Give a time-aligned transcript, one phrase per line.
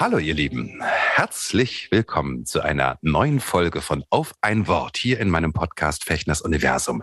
[0.00, 5.28] Hallo ihr Lieben, herzlich willkommen zu einer neuen Folge von Auf ein Wort hier in
[5.28, 7.02] meinem Podcast Fechners Universum.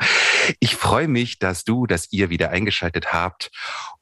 [0.61, 3.51] Ich freue mich, dass du, dass ihr wieder eingeschaltet habt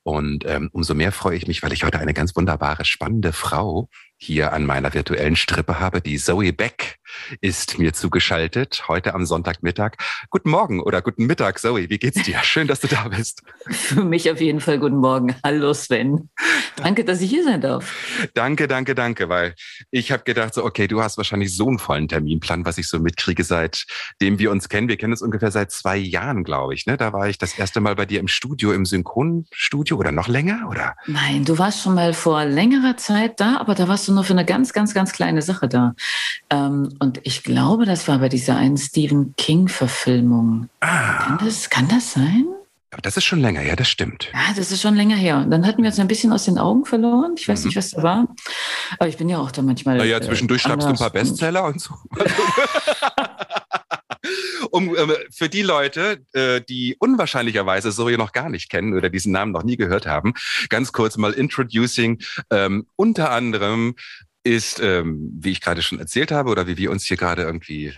[0.04, 3.90] und ähm, umso mehr freue ich mich, weil ich heute eine ganz wunderbare, spannende Frau
[4.24, 6.02] hier an meiner virtuellen Strippe habe.
[6.02, 6.98] Die Zoe Beck
[7.42, 9.98] ist mir zugeschaltet heute am Sonntagmittag.
[10.30, 11.90] Guten Morgen oder guten Mittag, Zoe.
[11.90, 12.40] Wie geht's dir?
[12.44, 13.44] Schön, dass du da bist.
[13.70, 15.36] Für mich auf jeden Fall guten Morgen.
[15.44, 16.30] Hallo Sven.
[16.78, 17.94] Danke, dass ich hier sein darf.
[18.34, 19.54] Danke, danke, danke, weil
[19.92, 23.00] ich habe gedacht, so, okay, du hast wahrscheinlich so einen vollen Terminplan, was ich so
[23.00, 24.88] mitkriege, seitdem wir uns kennen.
[24.88, 26.86] Wir kennen uns ungefähr seit zwei Jahren, glaube ich.
[26.86, 26.98] Ne?
[26.98, 30.68] Da war ich das erste Mal bei dir im Studio, im Synchronstudio oder noch länger,
[30.70, 30.96] oder?
[31.06, 34.34] Nein, du warst schon mal vor längerer Zeit da, aber da warst du nur für
[34.34, 35.94] eine ganz, ganz, ganz kleine Sache da.
[36.50, 40.70] Ähm, und ich glaube, das war bei dieser einen Stephen King-Verfilmung.
[40.80, 41.18] Ah.
[41.24, 42.46] Kann das, kann das sein?
[42.92, 44.30] Aber das ist schon länger, ja, das stimmt.
[44.34, 45.38] Ja, das ist schon länger her.
[45.38, 47.34] Und dann hatten wir uns ein bisschen aus den Augen verloren.
[47.38, 47.68] Ich weiß Mhm.
[47.70, 48.28] nicht, was da war.
[49.00, 49.98] Aber ich bin ja auch da manchmal.
[49.98, 51.10] Naja, äh, zwischendurch schreibst du ein paar.
[51.10, 51.96] Bestseller und so.
[54.72, 59.32] um ähm, für die Leute, äh, die unwahrscheinlicherweise Zoe noch gar nicht kennen oder diesen
[59.32, 60.34] Namen noch nie gehört haben,
[60.70, 62.22] ganz kurz mal introducing.
[62.50, 63.96] Ähm, unter anderem
[64.44, 67.94] ist, ähm, wie ich gerade schon erzählt habe oder wie wir uns hier gerade irgendwie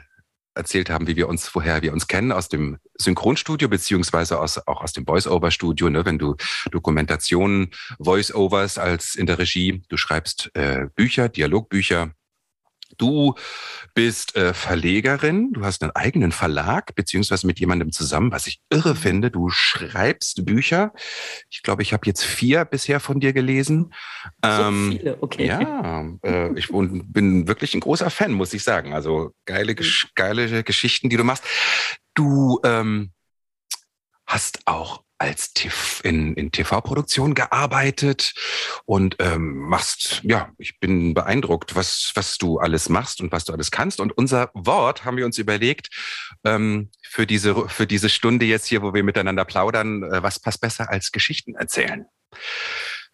[0.56, 4.82] erzählt haben, wie wir uns, woher wir uns kennen, aus dem Synchronstudio beziehungsweise aus, auch
[4.82, 6.36] aus dem Voice-Over-Studio, ne, wenn du
[6.72, 12.14] Dokumentationen, Voice-Overs als in der Regie, du schreibst äh, Bücher, Dialogbücher,
[12.98, 13.34] Du
[13.94, 18.96] bist äh, Verlegerin, du hast einen eigenen Verlag, beziehungsweise mit jemandem zusammen, was ich irre
[18.96, 19.32] finde.
[19.32, 20.94] Du schreibst Bücher.
[21.50, 23.94] Ich glaube, ich habe jetzt vier bisher von dir gelesen.
[24.44, 25.48] So viele, okay.
[25.48, 28.94] Ja, äh, ich bin wirklich ein großer Fan, muss ich sagen.
[28.94, 31.44] Also geile, Gesch geile Geschichten, die du machst.
[32.14, 33.12] Du ähm,
[34.26, 35.52] hast auch als
[36.04, 38.34] in, in TV-Produktion gearbeitet
[38.86, 43.54] und ähm, machst, ja, ich bin beeindruckt, was, was du alles machst und was du
[43.54, 44.00] alles kannst.
[44.00, 45.90] Und unser Wort haben wir uns überlegt,
[46.44, 50.62] ähm, für, diese, für diese Stunde jetzt hier, wo wir miteinander plaudern, äh, was passt
[50.62, 52.06] besser als Geschichten erzählen?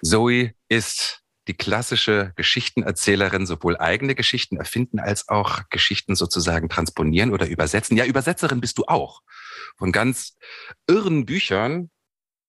[0.04, 7.48] Zoe ist die klassische Geschichtenerzählerin, sowohl eigene Geschichten erfinden als auch Geschichten sozusagen transponieren oder
[7.48, 7.98] übersetzen.
[7.98, 9.22] Ja, Übersetzerin bist du auch.
[9.78, 10.38] Von ganz
[10.88, 11.90] irren Büchern.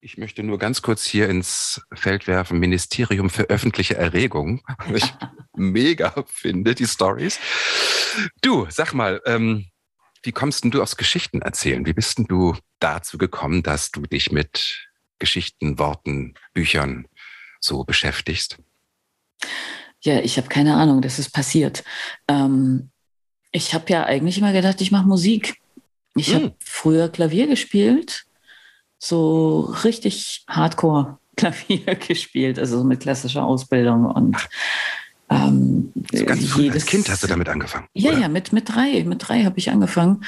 [0.05, 4.61] Ich möchte nur ganz kurz hier ins Feld werfen, Ministerium für öffentliche Erregung.
[4.93, 5.13] Ich
[5.55, 7.39] mega finde, die Stories.
[8.41, 9.67] Du, sag mal, ähm,
[10.21, 11.85] wie kommst denn du aufs Geschichten erzählen?
[11.85, 17.07] Wie bist denn du dazu gekommen, dass du dich mit Geschichten, Worten, Büchern
[17.61, 18.57] so beschäftigst?
[20.01, 21.85] Ja, ich habe keine Ahnung, das ist passiert.
[22.27, 22.89] Ähm,
[23.53, 25.61] ich habe ja eigentlich immer gedacht, ich mache Musik.
[26.17, 26.33] Ich Hm.
[26.35, 28.25] habe früher Klavier gespielt,
[29.07, 34.37] so richtig Hardcore Klavier gespielt, also so mit klassischer Ausbildung und
[35.29, 37.87] ähm, So ganz früh als jedes- Kind hast du damit angefangen.
[37.93, 38.19] Ja, oder?
[38.21, 39.03] ja, mit, mit drei.
[39.03, 40.23] Mit drei habe ich angefangen.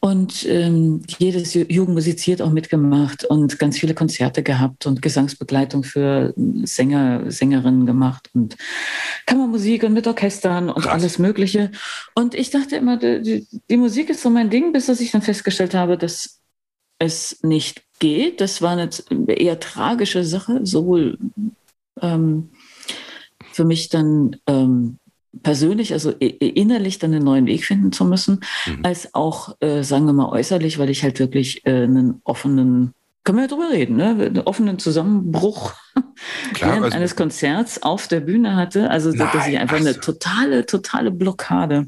[0.00, 6.34] Und ähm, jedes Ju- Jugendmusiziert auch mitgemacht und ganz viele Konzerte gehabt und Gesangsbegleitung für
[6.64, 8.56] Sänger, Sängerinnen gemacht und
[9.26, 10.92] Kammermusik und mit Orchestern und Krass.
[10.92, 11.70] alles Mögliche.
[12.14, 15.10] Und ich dachte immer, die, die, die Musik ist so mein Ding, bis dass ich
[15.10, 16.38] dann festgestellt habe, dass
[16.98, 18.40] es nicht geht.
[18.40, 18.90] Das war eine
[19.28, 21.18] eher tragische Sache, sowohl
[22.00, 22.50] ähm,
[23.52, 24.98] für mich dann ähm,
[25.42, 28.80] persönlich, also innerlich dann einen neuen Weg finden zu müssen, Mhm.
[28.84, 32.94] als auch, äh, sagen wir mal, äußerlich, weil ich halt wirklich äh, einen offenen,
[33.24, 34.10] können wir ja drüber reden, ne?
[34.10, 35.72] einen offenen Zusammenbruch
[36.54, 38.90] Klar, während also- eines Konzerts auf der Bühne hatte.
[38.90, 41.86] Also, dass Nein, ich einfach ach eine totale, totale Blockade,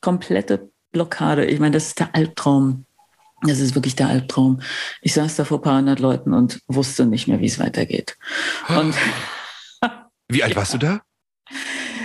[0.00, 1.46] komplette Blockade.
[1.46, 2.84] Ich meine, das ist der Albtraum.
[3.46, 4.60] Das ist wirklich der Albtraum.
[5.02, 8.16] Ich saß da vor ein paar hundert Leuten und wusste nicht mehr, wie es weitergeht.
[8.68, 8.94] Und
[10.28, 11.00] Wie alt warst du da?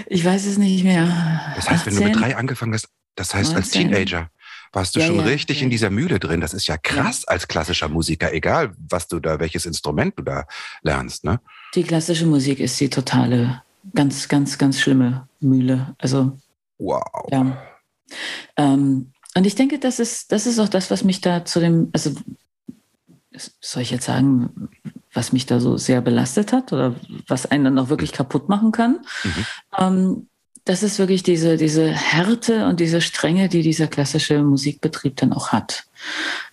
[0.08, 1.54] ich weiß es nicht mehr.
[1.56, 2.22] Das heißt, wenn du mit 18?
[2.22, 3.92] drei angefangen hast, das heißt als 19.
[3.92, 4.30] Teenager,
[4.74, 5.64] warst du Ja, schon ja, richtig ja.
[5.64, 6.42] in dieser Mühle drin.
[6.42, 10.46] Das ist ja krass als klassischer Musiker, egal was du da, welches Instrument du da
[10.82, 11.40] lernst, ne?
[11.76, 13.62] Die klassische Musik ist die totale,
[13.96, 15.96] ganz, ganz, ganz schlimme Mühle.
[15.98, 16.38] Also,
[16.78, 17.04] Wow.
[17.32, 17.58] ja.
[18.58, 21.90] Ähm, und ich denke, das ist, das ist auch das, was mich da zu dem,
[21.94, 22.12] also
[23.62, 24.70] soll ich jetzt sagen,
[25.14, 26.96] was mich da so sehr belastet hat oder
[27.28, 29.00] was einen dann auch wirklich kaputt machen kann?
[29.24, 29.46] Mhm.
[29.78, 30.28] Ähm,
[30.66, 35.50] das ist wirklich diese, diese Härte und diese Strenge, die dieser klassische Musikbetrieb dann auch
[35.50, 35.86] hat.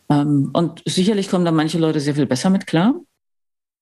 [0.08, 2.94] Ähm, und sicherlich kommen da manche Leute sehr viel besser mit klar.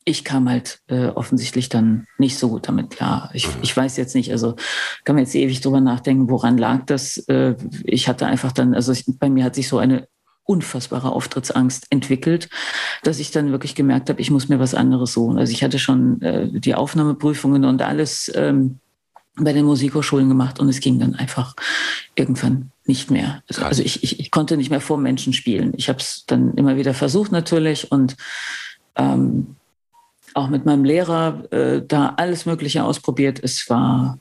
[0.05, 3.31] Ich kam halt äh, offensichtlich dann nicht so gut damit klar.
[3.33, 3.55] Ich, mhm.
[3.63, 4.57] ich weiß jetzt nicht, also
[5.05, 7.19] kann man jetzt ewig drüber nachdenken, woran lag das.
[7.29, 7.55] Äh,
[7.85, 10.09] ich hatte einfach dann, also ich, bei mir hat sich so eine
[10.45, 12.51] unfassbare Auftrittsangst entwickelt,
[13.03, 15.39] dass ich dann wirklich gemerkt habe, ich muss mir was anderes suchen.
[15.39, 18.79] Also ich hatte schon äh, die Aufnahmeprüfungen und alles ähm,
[19.37, 21.55] bei den Musikhochschulen gemacht und es ging dann einfach
[22.15, 23.43] irgendwann nicht mehr.
[23.49, 25.73] Also, also ich, ich, ich, konnte nicht mehr vor Menschen spielen.
[25.77, 28.17] Ich habe es dann immer wieder versucht natürlich und
[28.97, 29.57] ähm,
[30.35, 33.41] auch mit meinem Lehrer äh, da alles Mögliche ausprobiert.
[33.43, 34.19] Es war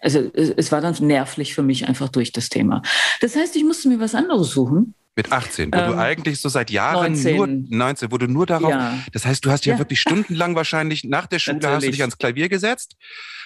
[0.00, 2.82] also es, war dann nervlich für mich einfach durch das Thema.
[3.22, 6.48] Das heißt, ich musste mir was anderes suchen mit 18, wo ähm, du eigentlich so
[6.48, 7.36] seit Jahren 19.
[7.36, 8.98] nur 19, wo du nur darauf, ja.
[9.12, 11.76] das heißt, du hast ja, ja, wirklich stundenlang wahrscheinlich nach der Schule Natürlich.
[11.76, 12.96] hast du dich ans Klavier gesetzt,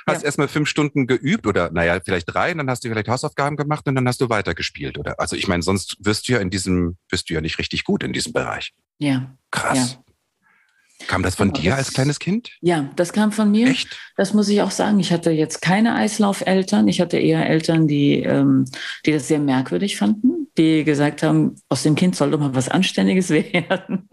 [0.06, 0.26] hast ja.
[0.26, 3.87] erstmal fünf Stunden geübt oder naja, vielleicht drei, und dann hast du vielleicht Hausaufgaben gemacht
[3.87, 5.20] und dann hast du weitergespielt, oder?
[5.20, 8.02] Also ich meine, sonst wirst du ja in diesem, wirst du ja nicht richtig gut
[8.02, 8.72] in diesem Bereich.
[8.99, 9.37] Ja.
[9.50, 9.99] Krass.
[11.06, 12.50] Kam das von dir als kleines Kind?
[12.61, 13.69] Ja, das kam von mir.
[13.69, 13.97] Echt?
[14.17, 14.99] Das muss ich auch sagen.
[14.99, 16.89] Ich hatte jetzt keine Eislaufeltern.
[16.89, 18.65] Ich hatte eher Eltern, die, ähm,
[19.06, 22.69] die das sehr merkwürdig fanden, die gesagt haben, aus dem Kind soll doch mal was
[22.69, 24.09] Anständiges werden.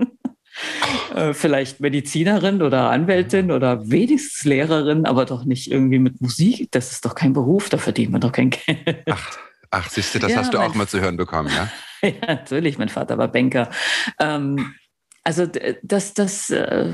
[1.16, 6.70] äh, vielleicht Medizinerin oder Anwältin oder wenigstens Lehrerin, aber doch nicht irgendwie mit Musik.
[6.72, 9.04] Das ist doch kein Beruf, da verdient man doch kein Geld.
[9.10, 9.38] Ach,
[9.72, 11.72] ach siehst du, das ja, hast du auch mal zu hören bekommen, ja?
[12.08, 12.78] ja, natürlich.
[12.78, 13.70] Mein Vater war Banker.
[14.20, 14.76] Ähm,
[15.26, 15.48] also
[15.82, 16.88] das, das, äh,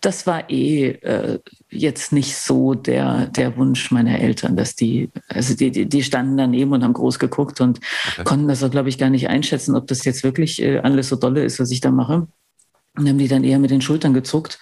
[0.00, 1.38] das war eh äh,
[1.68, 6.72] jetzt nicht so der, der Wunsch meiner Eltern, dass die, also die, die standen daneben
[6.72, 7.80] und haben groß geguckt und
[8.12, 8.24] okay.
[8.24, 11.16] konnten das auch, glaube ich, gar nicht einschätzen, ob das jetzt wirklich äh, alles so
[11.16, 12.26] dolle ist, was ich da mache.
[12.96, 14.58] Und haben die dann eher mit den Schultern gezuckt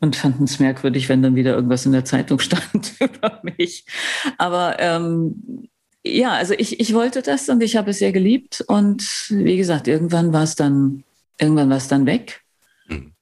[0.00, 3.86] und fanden es merkwürdig, wenn dann wieder irgendwas in der Zeitung stand über mich.
[4.36, 5.70] Aber ähm,
[6.04, 8.62] ja, also ich, ich wollte das und ich habe es sehr geliebt.
[8.66, 11.04] Und wie gesagt, irgendwann war es dann,
[11.38, 12.42] irgendwann war es dann weg.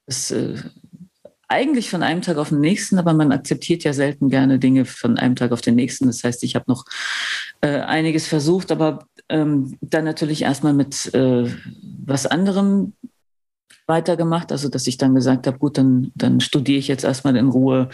[0.07, 0.57] Das, äh,
[1.49, 5.19] eigentlich von einem Tag auf den nächsten, aber man akzeptiert ja selten gerne Dinge von
[5.19, 6.07] einem Tag auf den nächsten.
[6.07, 6.85] Das heißt, ich habe noch
[7.61, 11.49] äh, einiges versucht, aber ähm, dann natürlich erstmal mit äh,
[12.05, 12.95] was anderem
[13.87, 14.53] weitergemacht.
[14.53, 17.91] Also, dass ich dann gesagt habe, gut, dann, dann studiere ich jetzt erstmal in Ruhe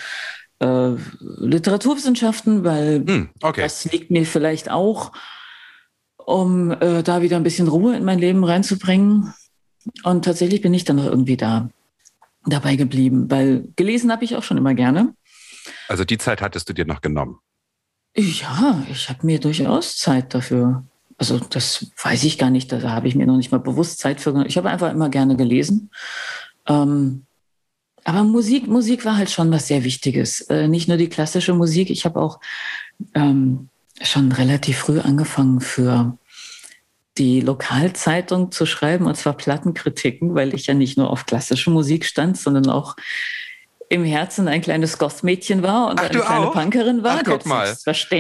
[0.60, 3.62] äh, Literaturwissenschaften, weil hm, okay.
[3.62, 5.12] das liegt mir vielleicht auch,
[6.16, 9.34] um äh, da wieder ein bisschen Ruhe in mein Leben reinzubringen.
[10.04, 11.70] Und tatsächlich bin ich dann noch irgendwie da
[12.46, 15.14] dabei geblieben, weil gelesen habe ich auch schon immer gerne.
[15.88, 17.38] Also die Zeit hattest du dir noch genommen?
[18.16, 20.84] Ja, ich habe mir durchaus Zeit dafür.
[21.19, 24.20] Also das weiß ich gar nicht, da habe ich mir noch nicht mal bewusst Zeit
[24.20, 24.48] für genommen.
[24.48, 25.90] Ich habe einfach immer gerne gelesen.
[26.66, 27.26] Ähm,
[28.04, 30.40] aber Musik, Musik war halt schon was sehr Wichtiges.
[30.42, 32.40] Äh, nicht nur die klassische Musik, ich habe auch
[33.14, 33.69] ähm,
[34.00, 36.16] schon relativ früh angefangen für
[37.18, 42.04] die Lokalzeitung zu schreiben, und zwar Plattenkritiken, weil ich ja nicht nur auf klassische Musik
[42.04, 42.96] stand, sondern auch
[43.90, 46.52] im Herzen ein kleines Goth-Mädchen war und Ach, eine kleine auch?
[46.52, 47.19] Punkerin war.
[47.19, 47.76] Ach, guck mal.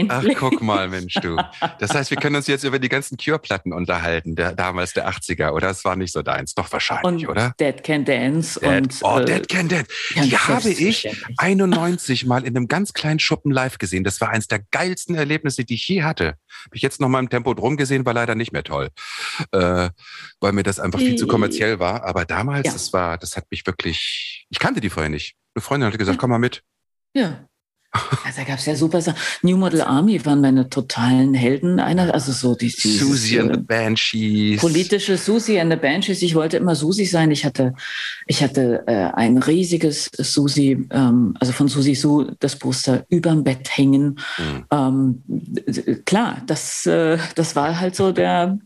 [0.08, 1.36] Ach, guck mal, Mensch, du.
[1.78, 5.52] Das heißt, wir können uns jetzt über die ganzen Cure-Platten unterhalten, der, damals der 80er,
[5.52, 5.70] oder?
[5.70, 7.54] Es war nicht so deins, doch wahrscheinlich, und oder?
[7.60, 8.58] Dead Can Dance.
[8.58, 9.86] Dead, und, oh, äh, Dead Can Dance.
[10.16, 14.02] Die habe ich 91 mal in einem ganz kleinen Schuppen live gesehen.
[14.02, 16.34] Das war eins der geilsten Erlebnisse, die ich je hatte.
[16.64, 18.88] Habe ich jetzt noch mal im Tempo drum gesehen, war leider nicht mehr toll.
[19.52, 19.90] Äh,
[20.40, 22.02] weil mir das einfach viel zu kommerziell war.
[22.02, 22.72] Aber damals, ja.
[22.72, 25.36] das war, das hat mich wirklich, ich kannte die vorher nicht.
[25.54, 26.62] Eine Freundin hatte gesagt, komm mal mit.
[27.14, 27.46] Ja.
[28.24, 29.18] Also da gab es ja super Sachen.
[29.42, 31.80] New Model Army waren meine totalen Helden.
[31.80, 34.60] Einer, also so die Susie and the Banshees.
[34.60, 36.22] Politische Susie and the Banshees.
[36.22, 37.32] Ich wollte immer Susie sein.
[37.32, 37.74] Ich hatte,
[38.26, 43.76] ich hatte äh, ein riesiges Susie, ähm, also von Susie Su, das Poster überm Bett
[43.76, 44.20] hängen.
[44.38, 44.64] Mhm.
[44.70, 48.58] Ähm, klar, das, äh, das war halt so der,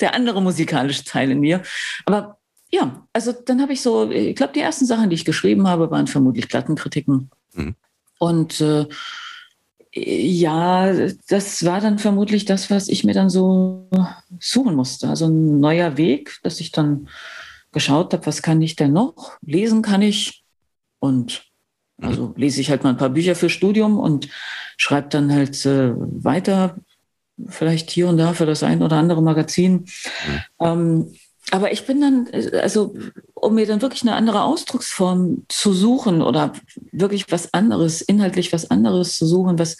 [0.00, 1.62] der andere musikalische Teil in mir.
[2.04, 2.41] Aber
[2.72, 5.90] ja, also dann habe ich so, ich glaube, die ersten Sachen, die ich geschrieben habe,
[5.90, 7.30] waren vermutlich Plattenkritiken.
[7.54, 7.74] Mhm.
[8.18, 8.86] Und äh,
[9.94, 10.90] ja,
[11.28, 13.90] das war dann vermutlich das, was ich mir dann so
[14.40, 15.08] suchen musste.
[15.08, 17.08] Also ein neuer Weg, dass ich dann
[17.72, 19.36] geschaut habe, was kann ich denn noch?
[19.42, 20.42] Lesen kann ich
[20.98, 21.44] und
[21.98, 22.08] mhm.
[22.08, 24.28] also lese ich halt mal ein paar Bücher für Studium und
[24.78, 26.78] schreibe dann halt äh, weiter,
[27.48, 29.72] vielleicht hier und da für das ein oder andere Magazin.
[29.72, 30.40] Mhm.
[30.60, 31.14] Ähm,
[31.52, 32.28] aber ich bin dann,
[32.62, 32.94] also
[33.34, 36.54] um mir dann wirklich eine andere Ausdrucksform zu suchen oder
[36.92, 39.76] wirklich was anderes, inhaltlich was anderes zu suchen, was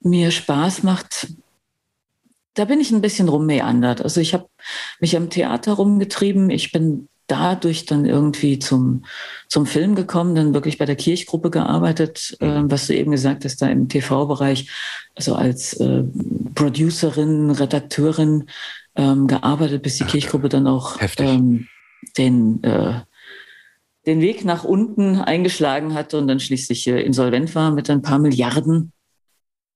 [0.00, 1.28] mir Spaß macht,
[2.52, 4.02] da bin ich ein bisschen rummeandert.
[4.02, 4.48] Also ich habe
[5.00, 6.50] mich am Theater rumgetrieben.
[6.50, 9.06] Ich bin dadurch dann irgendwie zum,
[9.48, 13.62] zum Film gekommen, dann wirklich bei der Kirchgruppe gearbeitet, äh, was du eben gesagt hast,
[13.62, 14.68] da im TV-Bereich,
[15.14, 16.04] also als äh,
[16.54, 18.44] Producerin, Redakteurin
[18.96, 21.68] ähm, gearbeitet, bis die Kirchgruppe dann auch ähm,
[22.16, 23.00] den, äh,
[24.06, 28.18] den Weg nach unten eingeschlagen hatte und dann schließlich äh, insolvent war mit ein paar
[28.18, 28.92] Milliarden.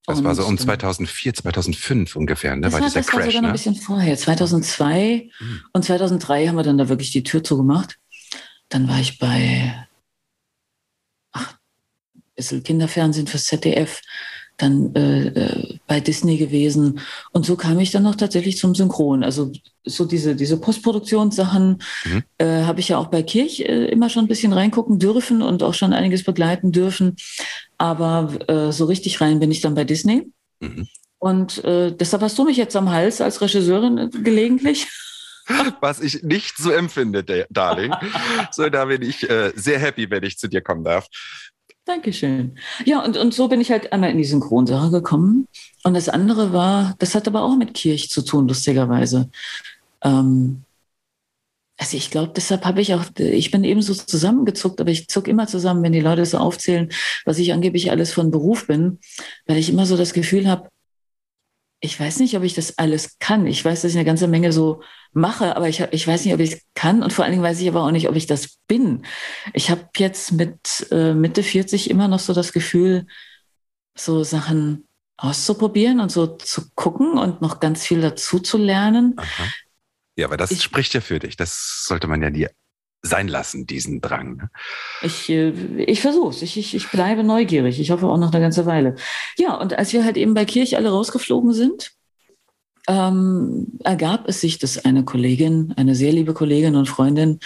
[0.07, 2.63] Das war so um 2004, 2005 ungefähr, ne?
[2.63, 3.49] Das war, dieser das Crash, war sogar ne?
[3.49, 4.17] ein bisschen vorher.
[4.17, 5.61] 2002 hm.
[5.73, 7.99] und 2003 haben wir dann da wirklich die Tür zugemacht.
[8.69, 9.89] Dann war ich bei,
[11.33, 11.55] ach,
[12.15, 14.01] ein bisschen Kinderfernsehen fürs ZDF
[14.57, 17.01] dann äh, äh, bei Disney gewesen.
[17.33, 19.23] Und so kam ich dann noch tatsächlich zum Synchron.
[19.23, 19.53] Also
[19.85, 22.23] so diese, diese Postproduktionssachen mhm.
[22.39, 25.63] äh, habe ich ja auch bei Kirch äh, immer schon ein bisschen reingucken dürfen und
[25.63, 27.17] auch schon einiges begleiten dürfen.
[27.79, 30.31] Aber äh, so richtig rein bin ich dann bei Disney.
[30.61, 30.89] Mhm.
[31.19, 34.87] Und äh, deshalb hast du mich jetzt am Hals als Regisseurin äh, gelegentlich.
[35.81, 37.95] Was ich nicht so empfinde, Darling.
[38.51, 41.07] so, da bin ich äh, sehr happy, wenn ich zu dir kommen darf.
[41.87, 42.59] Dankeschön.
[42.85, 45.47] Ja, und, und so bin ich halt einmal in die Synchronsache gekommen.
[45.85, 49.31] Und das andere war, das hat aber auch mit Kirch zu tun, lustigerweise.
[50.03, 50.65] Ähm,
[51.79, 55.29] also ich glaube, deshalb habe ich auch, ich bin eben so zusammengezuckt, aber ich zuck
[55.29, 56.91] immer zusammen, wenn die Leute so aufzählen,
[57.25, 58.99] was ich angeblich alles von Beruf bin,
[59.47, 60.69] weil ich immer so das Gefühl habe,
[61.81, 63.47] ich weiß nicht, ob ich das alles kann.
[63.47, 66.41] Ich weiß, dass ich eine ganze Menge so mache, aber ich, ich weiß nicht, ob
[66.41, 68.59] ich es kann und vor allen Dingen weiß ich aber auch nicht, ob ich das
[68.67, 69.05] bin.
[69.53, 73.07] Ich habe jetzt mit äh, Mitte 40 immer noch so das Gefühl,
[73.97, 79.15] so Sachen auszuprobieren und so zu gucken und noch ganz viel dazu zu lernen.
[79.17, 79.45] Aha.
[80.17, 81.37] Ja, aber das ich, spricht ja für dich.
[81.37, 82.49] Das sollte man ja nie
[83.07, 84.37] sein lassen, diesen Drang.
[84.37, 84.51] Ne?
[85.03, 85.51] Ich, äh,
[85.85, 86.43] ich versuche es.
[86.43, 87.81] Ich, ich, ich bleibe neugierig.
[87.81, 88.97] Ich hoffe auch noch eine ganze Weile.
[89.39, 91.93] Ja, und als wir halt eben bei Kirch alle rausgeflogen sind,
[92.89, 97.41] ähm, ergab es sich, dass eine Kollegin, eine sehr liebe Kollegin und Freundin,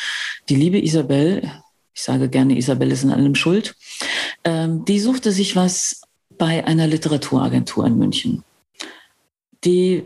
[0.48, 1.50] die liebe Isabel,
[1.94, 3.74] ich sage gerne, Isabel ist in allem schuld,
[4.44, 6.02] ähm, die suchte sich was
[6.36, 8.44] bei einer Literaturagentur in München.
[9.64, 10.04] Die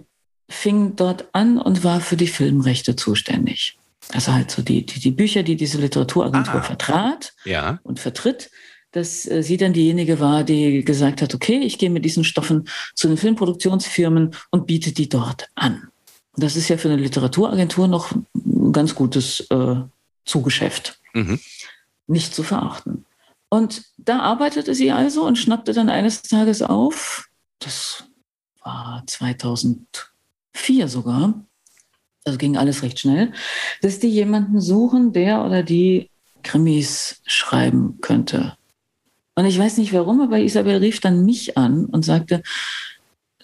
[0.48, 3.78] fing dort an und war für die Filmrechte zuständig.
[4.12, 7.80] Also halt so die, die, die Bücher, die diese Literaturagentur ah, vertrat ja.
[7.82, 8.50] und vertritt,
[8.92, 12.68] dass äh, sie dann diejenige war, die gesagt hat, okay, ich gehe mit diesen Stoffen
[12.94, 15.88] zu den Filmproduktionsfirmen und biete die dort an.
[16.36, 19.76] Das ist ja für eine Literaturagentur noch ein ganz gutes äh,
[20.24, 21.00] Zugeschäft.
[21.12, 21.40] Mhm.
[22.06, 23.04] Nicht zu verachten.
[23.48, 27.28] Und da arbeitete sie also und schnappte dann eines Tages auf,
[27.60, 28.04] das
[28.62, 31.34] war 2004 sogar,
[32.24, 33.32] also ging alles recht schnell,
[33.82, 36.10] dass die jemanden suchen, der oder die
[36.42, 38.56] Krimis schreiben könnte.
[39.34, 42.42] Und ich weiß nicht warum, aber Isabel rief dann mich an und sagte,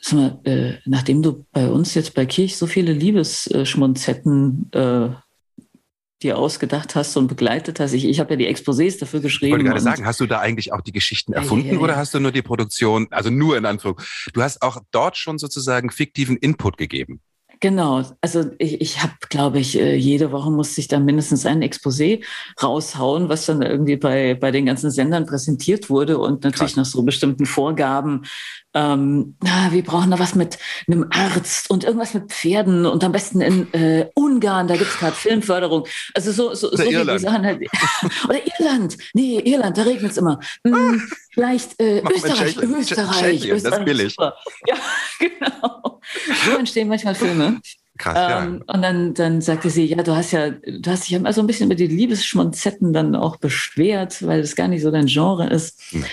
[0.01, 5.11] sag mal, äh, nachdem du bei uns jetzt bei Kirch so viele Liebesschmonzetten äh,
[6.23, 7.93] dir ausgedacht hast und begleitet hast.
[7.95, 9.47] Ich, ich habe ja die Exposés dafür geschrieben.
[9.47, 11.85] Ich wollte gerade sagen, hast du da eigentlich auch die Geschichten erfunden ja, ja, ja.
[11.85, 13.99] oder hast du nur die Produktion, also nur in Anführung,
[14.35, 17.21] du hast auch dort schon sozusagen fiktiven Input gegeben?
[17.63, 21.63] Genau, also ich, ich habe, glaube ich, äh, jede Woche musste ich da mindestens ein
[21.63, 22.25] Exposé
[22.63, 26.77] raushauen, was dann irgendwie bei, bei den ganzen Sendern präsentiert wurde und natürlich Krass.
[26.77, 28.23] nach so bestimmten Vorgaben.
[28.73, 33.11] Ähm, na, wir brauchen da was mit einem Arzt und irgendwas mit Pferden und am
[33.11, 35.87] besten in äh, Ungarn, da gibt's gerade Filmförderung.
[36.15, 37.61] Also so, so, so wie die Sachen halt.
[38.29, 38.97] Oder Irland.
[39.13, 40.39] Nee, Irland, da regnet's immer.
[40.65, 43.63] Hm, vielleicht äh, Österreich, Österreich, Österreich.
[43.63, 44.15] Das ist billig.
[44.15, 44.37] Super.
[44.67, 44.77] Ja,
[45.19, 46.01] genau.
[46.45, 47.61] So entstehen manchmal Filme.
[48.01, 48.45] Krass, ja.
[48.45, 51.43] Ähm, und dann, dann sagte sie, ja, du hast ja, du hast dich immer so
[51.43, 55.47] ein bisschen über die Liebesschmonzetten dann auch beschwert, weil das gar nicht so dein Genre
[55.51, 55.83] ist.
[55.91, 56.05] Hm.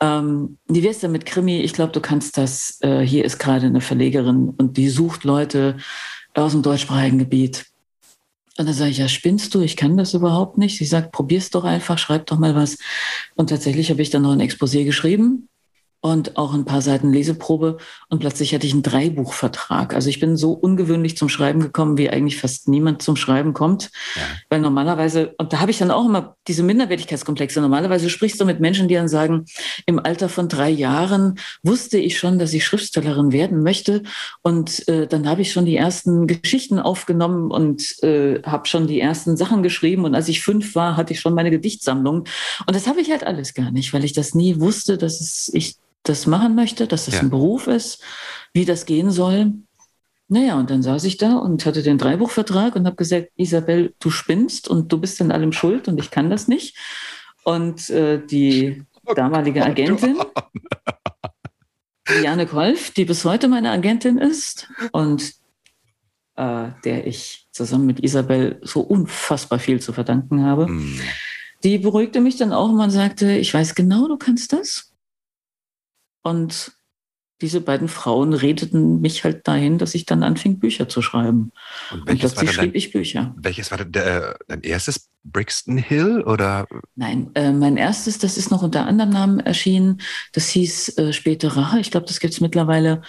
[0.00, 1.60] Ähm, wie wär's denn mit Krimi?
[1.62, 2.78] Ich glaube, du kannst das.
[2.80, 5.78] Äh, hier ist gerade eine Verlegerin und die sucht Leute
[6.34, 7.66] aus dem deutschsprachigen Gebiet.
[8.56, 9.62] Und dann sage ich, ja, spinnst du?
[9.62, 10.78] Ich kann das überhaupt nicht.
[10.78, 12.78] Sie sagt, probier's doch einfach, schreib doch mal was.
[13.34, 15.48] Und tatsächlich habe ich dann noch ein Exposé geschrieben
[16.02, 17.78] und auch ein paar Seiten Leseprobe.
[18.08, 19.94] Und plötzlich hatte ich einen Dreibuchvertrag.
[19.94, 23.90] Also ich bin so ungewöhnlich zum Schreiben gekommen, wie eigentlich fast niemand zum Schreiben kommt,
[24.16, 24.22] ja.
[24.50, 28.58] weil normalerweise, und da habe ich dann auch immer diese Minderwertigkeitskomplexe, normalerweise sprichst du mit
[28.58, 29.46] Menschen, die dann sagen,
[29.86, 34.02] im Alter von drei Jahren wusste ich schon, dass ich Schriftstellerin werden möchte.
[34.42, 39.00] Und äh, dann habe ich schon die ersten Geschichten aufgenommen und äh, habe schon die
[39.00, 40.04] ersten Sachen geschrieben.
[40.04, 42.24] Und als ich fünf war, hatte ich schon meine Gedichtsammlung.
[42.66, 45.48] Und das habe ich halt alles gar nicht, weil ich das nie wusste, dass es,
[45.54, 47.20] ich das machen möchte, dass das ja.
[47.20, 48.02] ein Beruf ist,
[48.52, 49.52] wie das gehen soll.
[50.28, 54.10] Naja, und dann saß ich da und hatte den Dreibuchvertrag und habe gesagt, Isabel, du
[54.10, 56.76] spinnst und du bist in allem schuld und ich kann das nicht.
[57.44, 60.16] Und äh, die oh damalige Agentin,
[62.08, 65.34] Diane Kolf, die bis heute meine Agentin ist und
[66.36, 70.68] äh, der ich zusammen mit Isabel so unfassbar viel zu verdanken habe.
[70.68, 71.00] Mm.
[71.62, 74.91] Die beruhigte mich dann auch und sagte, ich weiß genau, du kannst das.
[76.22, 76.72] Und
[77.42, 81.52] diese beiden Frauen redeten mich halt dahin, dass ich dann anfing, Bücher zu schreiben.
[81.90, 83.34] Und, und plötzlich schrieb dein, ich Bücher.
[83.36, 86.66] Welches war der, dein erstes Brixton Hill oder?
[86.94, 90.00] Nein, äh, mein erstes, das ist noch unter anderem Namen erschienen.
[90.32, 91.80] Das hieß äh, später Rache.
[91.80, 93.02] Ich glaube, das gibt es mittlerweile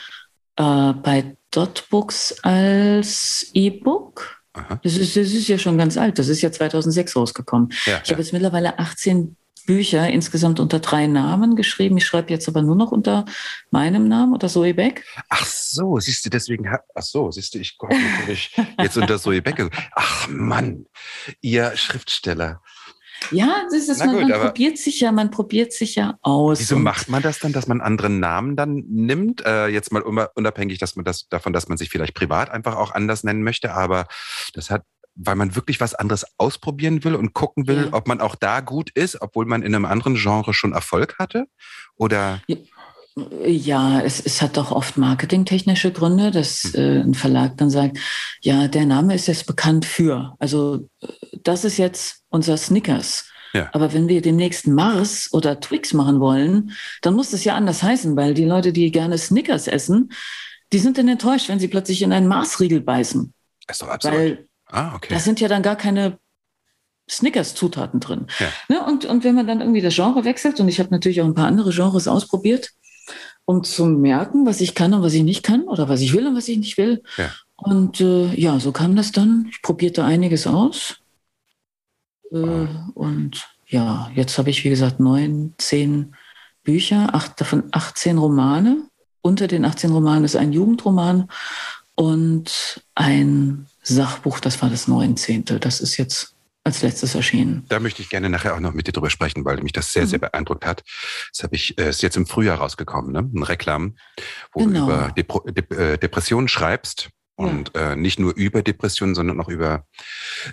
[0.56, 4.42] äh, bei Dotbooks als E-Book.
[4.84, 6.20] Das ist, das ist ja schon ganz alt.
[6.20, 7.70] Das ist ja 2006 rausgekommen.
[7.86, 8.14] Ja, ich ja.
[8.14, 11.98] habe jetzt mittlerweile 18 Bücher insgesamt unter drei Namen geschrieben.
[11.98, 13.26] Ich schreibe jetzt aber nur noch unter
[13.72, 15.06] meinem Namen, unter Zoe Beck.
[15.30, 19.42] Ach so, siehst du, deswegen, ach so, siehst du, ich komme natürlich jetzt unter Zoe
[19.42, 19.70] Beck.
[19.96, 20.86] Ach Mann,
[21.42, 22.62] ihr Schriftsteller.
[23.32, 26.60] Ja, das ist, man, gut, man probiert sich ja, man probiert sich ja aus.
[26.60, 29.46] Wieso macht man das dann, dass man anderen Namen dann nimmt?
[29.46, 32.92] Äh, jetzt mal unabhängig, dass man das davon, dass man sich vielleicht privat einfach auch
[32.92, 34.08] anders nennen möchte, aber
[34.54, 34.84] das hat
[35.16, 37.94] weil man wirklich was anderes ausprobieren will und gucken will, ja.
[37.94, 41.48] ob man auch da gut ist, obwohl man in einem anderen Genre schon Erfolg hatte?
[41.96, 42.42] Oder?
[43.46, 46.76] Ja, es, es hat doch oft marketingtechnische Gründe, dass hm.
[46.76, 48.00] äh, ein Verlag dann sagt,
[48.42, 50.36] ja, der Name ist jetzt bekannt für.
[50.40, 50.90] Also
[51.44, 53.30] das ist jetzt unser Snickers.
[53.54, 53.70] Ja.
[53.72, 56.72] Aber wenn wir demnächst Mars oder Twix machen wollen,
[57.04, 60.12] dann muss das ja anders heißen, weil die Leute, die gerne Snickers essen,
[60.74, 63.32] die sind dann enttäuscht, wenn sie plötzlich in einen Marsriegel beißen.
[63.70, 64.14] ist doch absurd.
[64.16, 65.14] Weil Ah, okay.
[65.14, 66.18] Da sind ja dann gar keine
[67.10, 68.28] Snickers-Zutaten drin.
[68.40, 68.48] Ja.
[68.70, 68.86] Ne?
[68.86, 71.36] Und, und wenn man dann irgendwie das Genre wechselt, und ich habe natürlich auch ein
[71.36, 72.72] paar andere Genres ausprobiert,
[73.46, 76.28] um zu merken, was ich kann und was ich nicht kann, oder was ich will
[76.28, 77.04] und was ich nicht will.
[77.18, 77.32] Ja.
[77.56, 79.48] Und äh, ja, so kam das dann.
[79.52, 80.98] Ich probierte einiges aus.
[82.32, 82.68] Äh, oh.
[82.94, 86.16] Und ja, jetzt habe ich, wie gesagt, neun, zehn
[86.64, 88.88] Bücher, acht, davon 18 Romane.
[89.22, 91.30] Unter den 18 Romanen ist ein Jugendroman
[91.96, 95.46] und ein Sachbuch, das war das 19.
[95.46, 97.66] Das ist jetzt als letztes erschienen.
[97.68, 100.04] Da möchte ich gerne nachher auch noch mit dir drüber sprechen, weil mich das sehr,
[100.04, 100.08] mhm.
[100.08, 100.84] sehr beeindruckt hat.
[101.34, 103.20] Das habe ich, äh, ist jetzt im Frühjahr rausgekommen, ne?
[103.20, 103.98] Ein Reklam,
[104.54, 104.86] wo genau.
[104.88, 107.92] du über Dep Dep äh, Depressionen schreibst und ja.
[107.92, 109.86] äh, nicht nur über Depressionen, sondern auch über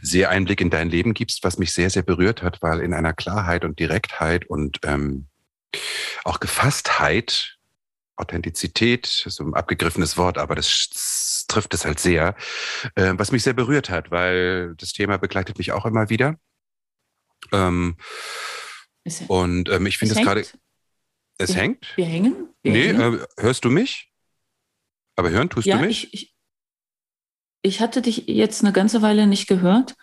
[0.02, 3.12] sehr Einblick in dein Leben gibst, was mich sehr, sehr berührt hat, weil in einer
[3.12, 5.26] Klarheit und Direktheit und ähm,
[6.24, 7.56] auch Gefasstheit
[8.20, 10.68] Authentizität, so ein abgegriffenes Wort, aber das
[11.50, 12.34] trifft es halt sehr,
[12.94, 16.36] äh, was mich sehr berührt hat, weil das Thema begleitet mich auch immer wieder.
[17.52, 17.96] Ähm,
[19.04, 20.44] es, und ähm, ich finde es gerade.
[21.38, 21.96] Es wir, hängt?
[21.96, 22.48] Wir hängen?
[22.62, 23.20] Wir nee, hängen?
[23.20, 24.10] Äh, hörst du mich?
[25.16, 26.12] Aber hören tust ja, du mich?
[26.12, 26.34] Ich, ich,
[27.62, 29.96] ich, hatte dich jetzt eine ganze Weile nicht gehört.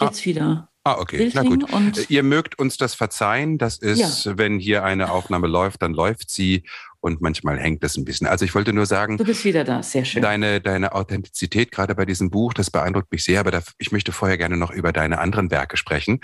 [0.00, 0.24] Jetzt ah.
[0.24, 0.68] wieder.
[0.84, 1.30] Ah, okay.
[1.34, 1.72] Na gut.
[1.72, 3.56] Und Ihr mögt uns das verzeihen.
[3.58, 4.38] Das ist, ja.
[4.38, 6.64] wenn hier eine Aufnahme läuft, dann läuft sie
[7.04, 8.26] und manchmal hängt das ein bisschen.
[8.26, 9.18] Also ich wollte nur sagen.
[9.18, 10.22] Du bist wieder da, sehr schön.
[10.22, 14.10] Deine, deine Authentizität gerade bei diesem Buch, das beeindruckt mich sehr, aber da, ich möchte
[14.10, 16.20] vorher gerne noch über deine anderen Werke sprechen,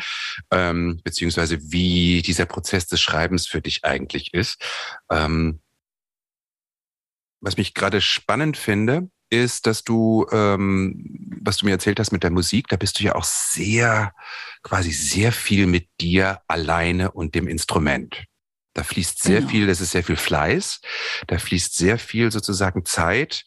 [0.51, 4.64] ähm, beziehungsweise wie dieser Prozess des Schreibens für dich eigentlich ist.
[5.12, 5.61] Ähm,
[7.43, 12.23] was mich gerade spannend finde, ist, dass du, ähm, was du mir erzählt hast mit
[12.23, 14.14] der Musik, da bist du ja auch sehr,
[14.62, 18.25] quasi sehr viel mit dir alleine und dem Instrument.
[18.81, 19.51] Da fließt sehr genau.
[19.51, 20.81] viel, das ist sehr viel Fleiß,
[21.27, 23.45] da fließt sehr viel sozusagen Zeit,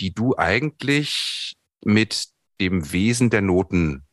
[0.00, 2.26] die du eigentlich mit
[2.60, 4.04] dem Wesen der Noten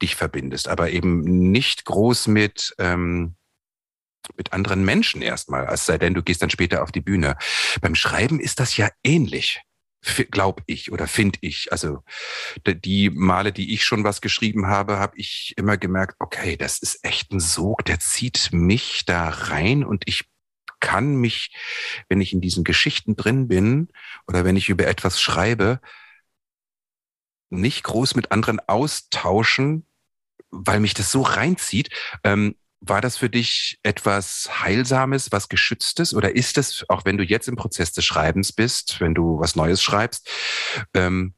[0.00, 3.34] dich verbindest, aber eben nicht groß mit, ähm,
[4.36, 7.36] mit anderen Menschen erstmal, es sei denn, du gehst dann später auf die Bühne.
[7.80, 9.62] Beim Schreiben ist das ja ähnlich
[10.30, 11.72] glaube ich oder finde ich.
[11.72, 12.02] Also
[12.66, 17.04] die Male, die ich schon was geschrieben habe, habe ich immer gemerkt, okay, das ist
[17.04, 20.28] echt ein Sog, der zieht mich da rein und ich
[20.80, 21.54] kann mich,
[22.08, 23.88] wenn ich in diesen Geschichten drin bin
[24.26, 25.80] oder wenn ich über etwas schreibe,
[27.50, 29.86] nicht groß mit anderen austauschen,
[30.50, 31.90] weil mich das so reinzieht.
[32.22, 36.14] Ähm, war das für dich etwas Heilsames, was Geschütztes?
[36.14, 39.56] Oder ist es, auch wenn du jetzt im Prozess des Schreibens bist, wenn du was
[39.56, 40.28] Neues schreibst,
[40.92, 41.34] ähm,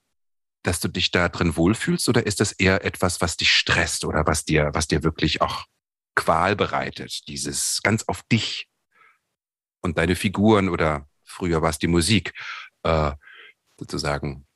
[0.62, 2.08] dass du dich da drin wohlfühlst?
[2.08, 5.66] Oder ist das eher etwas, was dich stresst oder was dir, was dir wirklich auch
[6.16, 7.28] Qual bereitet?
[7.28, 8.68] Dieses ganz auf dich
[9.82, 12.32] und deine Figuren oder früher war es die Musik,
[12.82, 13.12] äh,
[13.78, 14.46] sozusagen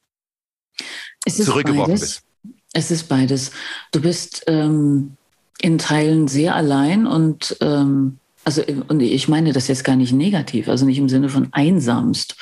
[1.29, 2.01] zurückgeworfen beides.
[2.01, 2.25] bist.
[2.73, 3.53] Es ist beides.
[3.93, 5.17] Du bist ähm,
[5.63, 10.69] in Teilen sehr allein und ähm, also und ich meine das jetzt gar nicht negativ,
[10.69, 12.37] also nicht im Sinne von einsamst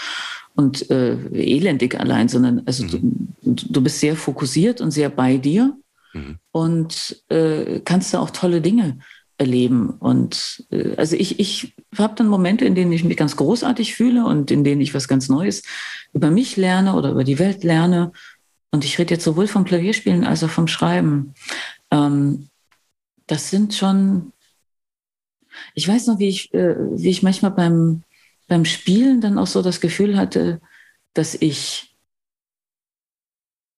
[0.54, 3.34] und äh, elendig allein, sondern also mhm.
[3.42, 5.76] du, du bist sehr fokussiert und sehr bei dir
[6.12, 6.38] mhm.
[6.52, 8.98] und äh, kannst da auch tolle Dinge
[9.38, 9.90] erleben.
[9.90, 14.24] Und äh, also ich, ich habe dann Momente, in denen ich mich ganz großartig fühle
[14.26, 15.62] und in denen ich was ganz Neues
[16.12, 18.12] über mich lerne oder über die Welt lerne.
[18.72, 21.34] und ich rede jetzt sowohl vom Klavierspielen als auch vom Schreiben,
[21.90, 22.48] ähm,
[23.28, 24.32] das sind schon,
[25.74, 28.02] ich weiß noch, wie ich, äh, wie ich manchmal beim,
[28.48, 30.60] beim Spielen dann auch so das Gefühl hatte,
[31.14, 31.96] dass ich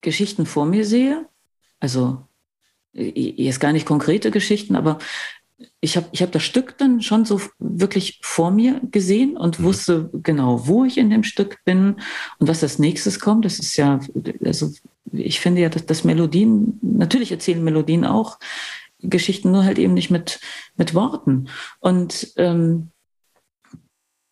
[0.01, 1.29] Geschichten vor mir sehe.
[1.81, 2.27] Also
[2.93, 4.99] jetzt gar nicht konkrete Geschichten, aber
[5.81, 9.65] ich habe ich hab das Stück dann schon so wirklich vor mir gesehen und mhm.
[9.65, 11.97] wusste genau, wo ich in dem Stück bin
[12.39, 13.45] und was als nächstes kommt.
[13.45, 14.01] Das ist ja,
[14.45, 14.71] also
[15.13, 18.39] ich finde ja, dass, dass Melodien, natürlich erzählen Melodien auch
[19.03, 20.41] Geschichten, nur halt eben nicht mit,
[20.77, 21.49] mit Worten.
[21.81, 22.91] Und ähm,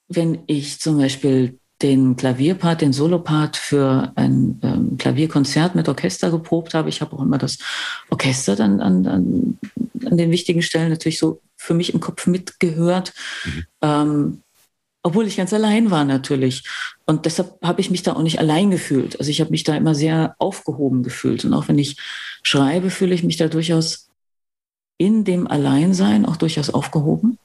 [0.08, 6.74] wenn ich zum Beispiel den Klavierpart, den Solopart für ein ähm, Klavierkonzert mit Orchester geprobt
[6.74, 6.88] habe.
[6.88, 7.58] Ich habe auch immer das
[8.10, 9.58] Orchester dann an, an,
[10.04, 13.12] an den wichtigen Stellen natürlich so für mich im Kopf mitgehört.
[13.44, 13.64] Mhm.
[13.82, 14.42] Ähm,
[15.04, 16.64] obwohl ich ganz allein war natürlich.
[17.06, 19.18] Und deshalb habe ich mich da auch nicht allein gefühlt.
[19.18, 21.44] Also ich habe mich da immer sehr aufgehoben gefühlt.
[21.44, 21.96] Und auch wenn ich
[22.42, 24.07] schreibe, fühle ich mich da durchaus
[24.98, 27.38] in dem Alleinsein auch durchaus aufgehoben.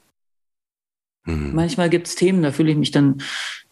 [1.24, 1.54] Mhm.
[1.54, 3.22] Manchmal gibt es Themen, da fühle ich mich dann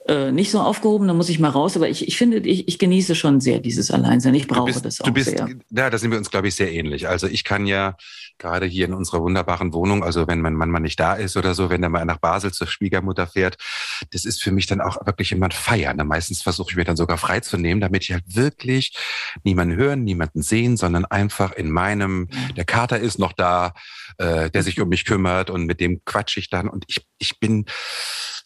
[0.06, 1.76] äh, nicht so aufgehoben, da muss ich mal raus.
[1.76, 4.34] Aber ich, ich finde, ich, ich genieße schon sehr dieses Alleinsein.
[4.34, 5.48] Ich brauche bist, das auch du bist, sehr.
[5.70, 7.08] Ja, da sind wir uns, glaube ich, sehr ähnlich.
[7.08, 7.96] Also ich kann ja
[8.38, 11.54] gerade hier in unserer wunderbaren Wohnung, also wenn mein Mann mal nicht da ist oder
[11.54, 13.56] so, wenn er mal nach Basel zur Schwiegermutter fährt,
[14.10, 15.96] das ist für mich dann auch wirklich immer ein Feiern.
[16.06, 18.96] Meistens versuche ich mir dann sogar freizunehmen, damit ich halt wirklich
[19.44, 23.74] niemanden hören, niemanden sehen, sondern einfach in meinem, der Kater ist noch da,
[24.18, 26.68] äh, der sich um mich kümmert und mit dem quatsch ich dann.
[26.68, 27.66] Und ich, ich bin,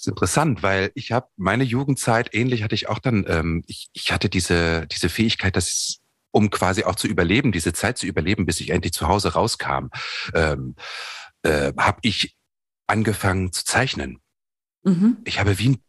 [0.06, 4.12] ist interessant, weil ich habe meine Jugendzeit, ähnlich hatte ich auch dann, ähm, ich, ich
[4.12, 5.98] hatte diese, diese Fähigkeit, dass
[6.30, 9.88] um quasi auch zu überleben, diese Zeit zu überleben, bis ich endlich zu Hause rauskam,
[10.34, 10.76] ähm,
[11.42, 12.36] äh, habe ich
[12.86, 14.20] angefangen zu zeichnen.
[14.84, 15.18] Mhm.
[15.24, 15.82] Ich habe wie ein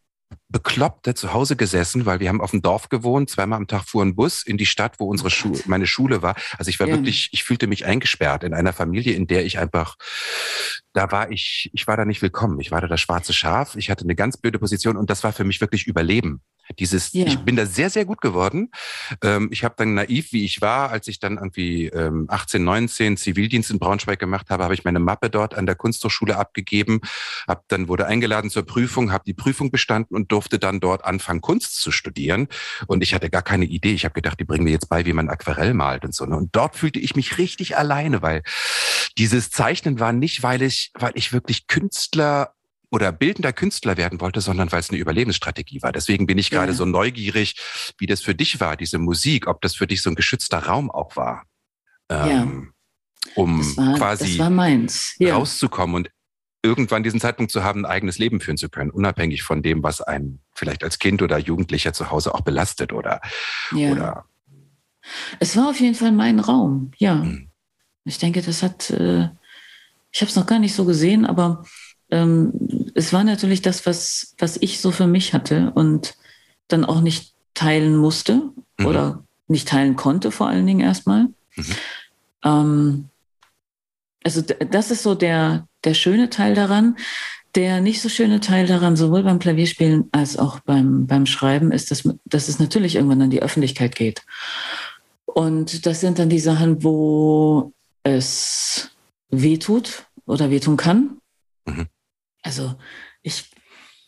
[0.50, 3.30] Bekloppter zu Hause gesessen, weil wir haben auf dem Dorf gewohnt.
[3.30, 6.36] Zweimal am Tag fuhr ein Bus in die Stadt, wo unsere Schule, meine Schule war.
[6.58, 6.96] Also ich war ja.
[6.96, 9.96] wirklich, ich fühlte mich eingesperrt in einer Familie, in der ich einfach,
[10.94, 12.60] da war ich, ich war da nicht willkommen.
[12.60, 13.76] Ich war da das schwarze Schaf.
[13.76, 16.42] Ich hatte eine ganz blöde Position und das war für mich wirklich Überleben.
[16.80, 17.26] Dieses, ja.
[17.26, 18.72] ich bin da sehr, sehr gut geworden.
[19.24, 23.18] Ähm, ich habe dann naiv, wie ich war, als ich dann irgendwie ähm, 18, 19
[23.18, 27.02] Zivildienst in Braunschweig gemacht habe, habe ich meine Mappe dort an der Kunsthochschule abgegeben,
[27.48, 31.42] hab dann wurde eingeladen zur Prüfung, habe die Prüfung bestanden und durfte dann dort anfangen,
[31.42, 32.48] Kunst zu studieren.
[32.88, 33.94] Und ich hatte gar keine Idee.
[33.94, 36.26] Ich habe gedacht, die bringen mir jetzt bei, wie man Aquarell malt und so.
[36.26, 36.36] Ne?
[36.36, 38.44] Und dort fühlte ich mich richtig alleine, weil
[39.18, 42.54] dieses Zeichnen war nicht, weil ich, weil ich wirklich Künstler
[42.90, 45.92] oder bildender Künstler werden wollte, sondern weil es eine Überlebensstrategie war.
[45.92, 47.56] Deswegen bin ich gerade so neugierig,
[47.98, 50.90] wie das für dich war, diese Musik, ob das für dich so ein geschützter Raum
[50.90, 51.44] auch war.
[52.10, 53.32] Ähm, ja.
[53.36, 54.38] Um war, quasi
[55.20, 55.36] ja.
[55.36, 56.12] rauszukommen und
[56.64, 60.02] irgendwann diesen Zeitpunkt zu haben, ein eigenes Leben führen zu können, unabhängig von dem, was
[60.02, 63.22] einen vielleicht als Kind oder Jugendlicher zu Hause auch belastet oder,
[63.72, 63.92] ja.
[63.92, 64.26] oder
[65.40, 67.22] es war auf jeden Fall mein Raum, ja.
[67.22, 67.50] Hm.
[68.06, 69.30] Ich denke, das hat, äh,
[70.12, 71.64] ich habe es noch gar nicht so gesehen, aber
[72.10, 72.54] ähm,
[72.96, 76.16] es war natürlich das, was, was ich so für mich hatte und
[76.68, 78.42] dann auch nicht teilen musste
[78.78, 78.86] mhm.
[78.86, 81.28] oder nicht teilen konnte, vor allen Dingen erstmal.
[81.56, 81.76] Mhm.
[82.44, 83.06] Ähm,
[84.24, 86.98] also das ist so der, der schöne Teil daran.
[87.56, 91.90] Der nicht so schöne Teil daran, sowohl beim Klavierspielen als auch beim, beim Schreiben, ist,
[91.90, 94.22] dass, dass es natürlich irgendwann an die Öffentlichkeit geht.
[95.26, 97.72] Und das sind dann die Sachen, wo
[98.04, 98.92] es
[99.30, 101.18] wehtut oder wehtun kann.
[101.66, 101.88] Mhm.
[102.48, 102.76] Also
[103.24, 103.44] ich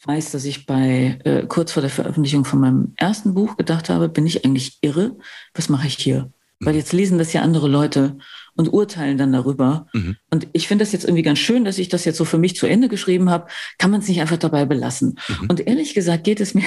[0.05, 4.07] weiß, dass ich bei äh, kurz vor der Veröffentlichung von meinem ersten Buch gedacht habe,
[4.07, 5.17] bin ich eigentlich irre?
[5.53, 6.31] Was mache ich hier?
[6.61, 8.17] Weil jetzt lesen das ja andere Leute
[8.55, 9.87] und urteilen dann darüber.
[9.93, 10.17] Mhm.
[10.29, 12.55] Und ich finde das jetzt irgendwie ganz schön, dass ich das jetzt so für mich
[12.55, 13.47] zu Ende geschrieben habe.
[13.77, 15.19] Kann man es nicht einfach dabei belassen?
[15.27, 15.49] Mhm.
[15.49, 16.65] Und ehrlich gesagt geht es mir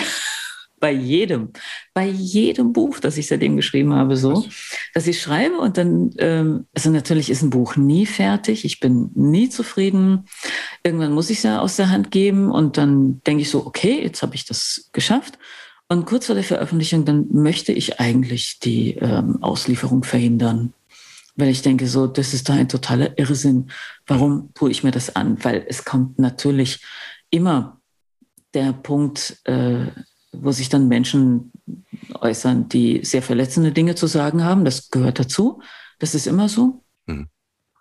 [0.82, 1.50] bei jedem,
[1.94, 4.44] bei jedem Buch, das ich seitdem geschrieben habe, so,
[4.94, 9.10] dass ich schreibe und dann, ähm, also natürlich ist ein Buch nie fertig, ich bin
[9.14, 10.26] nie zufrieden.
[10.82, 14.02] Irgendwann muss ich es ja aus der Hand geben und dann denke ich so, okay,
[14.02, 15.38] jetzt habe ich das geschafft.
[15.86, 20.74] Und kurz vor der Veröffentlichung, dann möchte ich eigentlich die ähm, Auslieferung verhindern.
[21.36, 23.70] Weil ich denke, so, das ist da ein totaler Irrsinn.
[24.08, 25.44] Warum tue ich mir das an?
[25.44, 26.80] Weil es kommt natürlich
[27.30, 27.80] immer
[28.52, 29.86] der Punkt, äh,
[30.32, 31.52] wo sich dann Menschen
[32.20, 34.64] äußern, die sehr verletzende Dinge zu sagen haben.
[34.64, 35.62] Das gehört dazu.
[35.98, 36.84] Das ist immer so.
[37.06, 37.28] Mhm.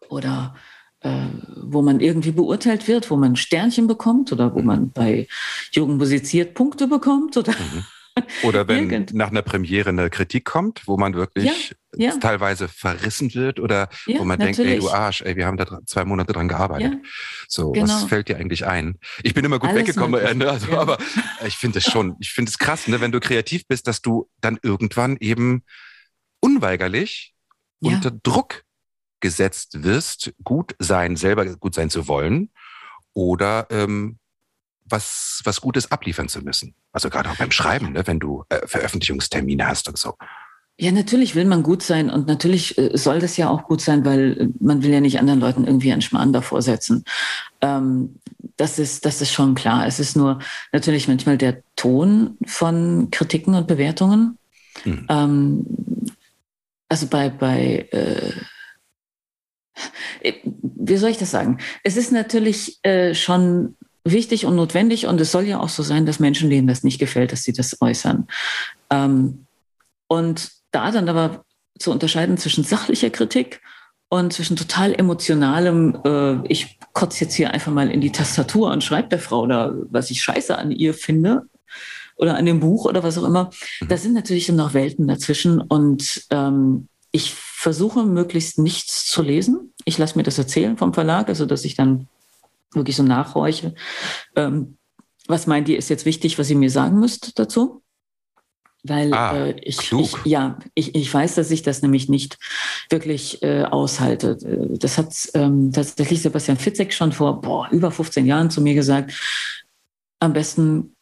[0.10, 0.56] Oder
[1.00, 1.28] äh,
[1.64, 4.66] wo man irgendwie beurteilt wird, wo man Sternchen bekommt oder wo mhm.
[4.66, 5.28] man bei
[5.72, 7.86] Jugend musiziert Punkte bekommt oder mhm.
[8.44, 9.14] Oder wenn Irgend.
[9.14, 12.18] nach einer Premiere eine Kritik kommt, wo man wirklich ja, ja.
[12.18, 14.58] teilweise verrissen wird oder ja, wo man natürlich.
[14.58, 16.94] denkt, ey du Arsch, ey, wir haben da zwei Monate dran gearbeitet.
[17.48, 17.86] So, genau.
[17.86, 19.00] was fällt dir eigentlich ein?
[19.24, 20.50] Ich bin immer gut Alles weggekommen, äh, ne?
[20.50, 20.98] also, aber
[21.46, 23.02] ich finde es schon, ich finde es krass, ne?
[23.02, 25.64] wenn du kreativ bist, dass du dann irgendwann eben
[26.40, 27.34] unweigerlich
[27.80, 28.64] unter Druck
[29.22, 32.52] gesetzt wirst, gut sein, selber gut sein zu wollen
[33.14, 34.18] oder ähm,
[34.92, 36.76] was, was Gutes abliefern zu müssen.
[36.92, 40.16] Also gerade auch beim Schreiben, ne, wenn du äh, Veröffentlichungstermine hast und so.
[40.78, 44.04] Ja, natürlich will man gut sein und natürlich äh, soll das ja auch gut sein,
[44.04, 47.04] weil äh, man will ja nicht anderen Leuten irgendwie einen Schmarrn davor setzen.
[47.62, 48.16] Ähm,
[48.58, 49.86] das ist, das ist schon klar.
[49.86, 50.40] Es ist nur
[50.72, 54.38] natürlich manchmal der Ton von Kritiken und Bewertungen.
[54.84, 55.06] Hm.
[55.10, 55.66] Ähm,
[56.90, 58.32] also bei, bei äh,
[60.64, 61.60] wie soll ich das sagen?
[61.84, 66.06] Es ist natürlich äh, schon wichtig und notwendig und es soll ja auch so sein,
[66.06, 68.28] dass Menschen, denen das nicht gefällt, dass sie das äußern.
[68.90, 69.46] Ähm,
[70.08, 71.44] und da dann aber
[71.78, 73.62] zu unterscheiden zwischen sachlicher Kritik
[74.10, 78.84] und zwischen total emotionalem, äh, ich kotze jetzt hier einfach mal in die Tastatur und
[78.84, 81.44] schreibe der Frau da, was ich scheiße an ihr finde
[82.18, 83.52] oder an dem Buch oder was auch immer.
[83.82, 83.88] Mhm.
[83.88, 89.74] Da sind natürlich noch Welten dazwischen und ähm, ich versuche möglichst nichts zu lesen.
[89.86, 92.08] Ich lasse mir das erzählen vom Verlag, also dass ich dann
[92.74, 93.76] wirklich so nachhorche.
[94.36, 94.78] Ähm,
[95.28, 97.84] was meint ihr, ist jetzt wichtig, was ihr mir sagen müsst dazu?
[98.84, 102.40] Weil ah, äh, ich, ich, ja, ich, ich weiß, dass ich das nämlich nicht
[102.90, 104.38] wirklich äh, aushalte.
[104.80, 109.14] Das hat ähm, tatsächlich Sebastian Fitzek schon vor boah, über 15 Jahren zu mir gesagt.
[110.20, 110.96] Am besten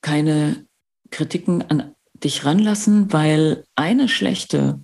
[0.00, 0.66] keine
[1.10, 4.80] Kritiken an dich ranlassen, weil eine schlechte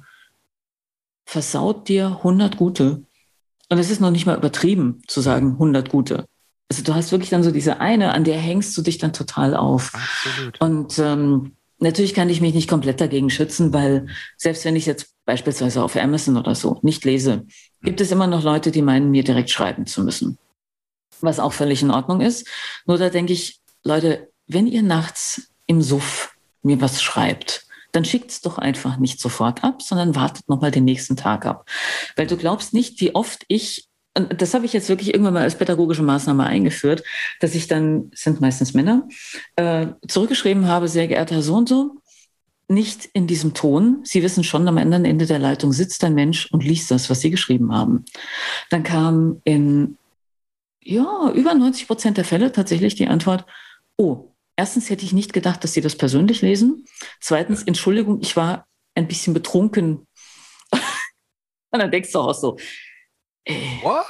[1.24, 3.04] versaut dir 100 gute.
[3.68, 6.26] Und es ist noch nicht mal übertrieben zu sagen 100 gute.
[6.70, 9.57] Also du hast wirklich dann so diese eine, an der hängst du dich dann total
[9.57, 9.92] auf.
[9.94, 10.61] Absolut.
[10.61, 15.14] Und ähm, natürlich kann ich mich nicht komplett dagegen schützen, weil selbst wenn ich jetzt
[15.24, 17.46] beispielsweise auf Amazon oder so nicht lese,
[17.83, 20.38] gibt es immer noch Leute, die meinen, mir direkt schreiben zu müssen.
[21.20, 22.46] Was auch völlig in Ordnung ist.
[22.87, 28.31] Nur da denke ich, Leute, wenn ihr nachts im Suff mir was schreibt, dann schickt
[28.31, 31.68] es doch einfach nicht sofort ab, sondern wartet nochmal den nächsten Tag ab.
[32.16, 35.44] Weil du glaubst nicht, wie oft ich und das habe ich jetzt wirklich irgendwann mal
[35.44, 37.05] als pädagogische Maßnahme eingeführt,
[37.38, 39.07] dass ich dann, sind meistens Männer,
[39.55, 41.94] äh, zurückgeschrieben habe, sehr geehrter Herr so und so,
[42.66, 44.01] nicht in diesem Ton.
[44.03, 47.20] Sie wissen schon, am anderen Ende der Leitung sitzt ein Mensch und liest das, was
[47.20, 48.05] Sie geschrieben haben.
[48.70, 49.96] Dann kam in
[50.83, 53.44] ja, über 90 Prozent der Fälle tatsächlich die Antwort,
[53.96, 56.85] oh, erstens hätte ich nicht gedacht, dass Sie das persönlich lesen.
[57.21, 60.07] Zweitens, Entschuldigung, ich war ein bisschen betrunken.
[60.73, 62.59] Und dann denkst du auch so,
[63.44, 64.05] ey, What?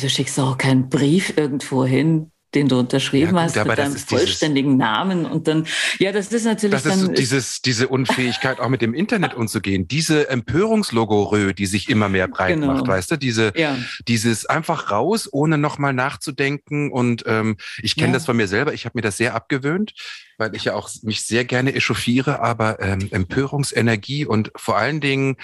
[0.00, 3.96] Du schickst auch keinen Brief irgendwo hin, den du unterschrieben ja, gut, hast mit deinem
[3.96, 5.66] vollständigen dieses, Namen und dann,
[5.98, 9.88] ja, das ist natürlich das ist so dieses, diese Unfähigkeit auch mit dem Internet umzugehen,
[9.88, 12.74] diese Empörungslogorö, die sich immer mehr breit genau.
[12.74, 13.76] macht, weißt du, diese, ja.
[14.06, 18.14] dieses einfach raus, ohne nochmal nachzudenken und ähm, ich kenne ja.
[18.14, 19.94] das von mir selber, ich habe mir das sehr abgewöhnt,
[20.38, 25.36] weil ich ja auch mich sehr gerne echauffiere, aber ähm, Empörungsenergie und vor allen Dingen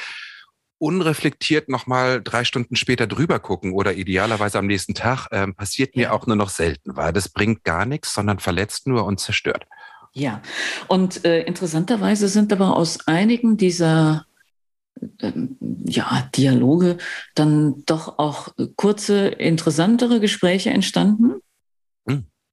[0.78, 6.02] unreflektiert nochmal drei Stunden später drüber gucken oder idealerweise am nächsten Tag, ähm, passiert mir
[6.02, 6.10] ja.
[6.12, 9.66] auch nur noch selten, weil das bringt gar nichts, sondern verletzt nur und zerstört.
[10.12, 10.40] Ja,
[10.88, 14.26] und äh, interessanterweise sind aber aus einigen dieser
[15.20, 16.98] ähm, ja, Dialoge
[17.34, 21.40] dann doch auch kurze, interessantere Gespräche entstanden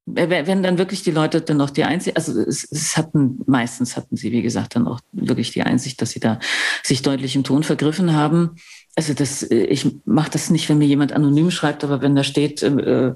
[0.06, 4.16] wenn dann wirklich die Leute dann noch die Einsicht, also es, es, hatten, meistens hatten
[4.16, 6.38] sie, wie gesagt, dann auch wirklich die Einsicht, dass sie da
[6.84, 8.54] sich deutlich im Ton vergriffen haben.
[8.94, 12.62] Also das, ich mache das nicht, wenn mir jemand anonym schreibt, aber wenn da steht,
[12.62, 13.14] äh,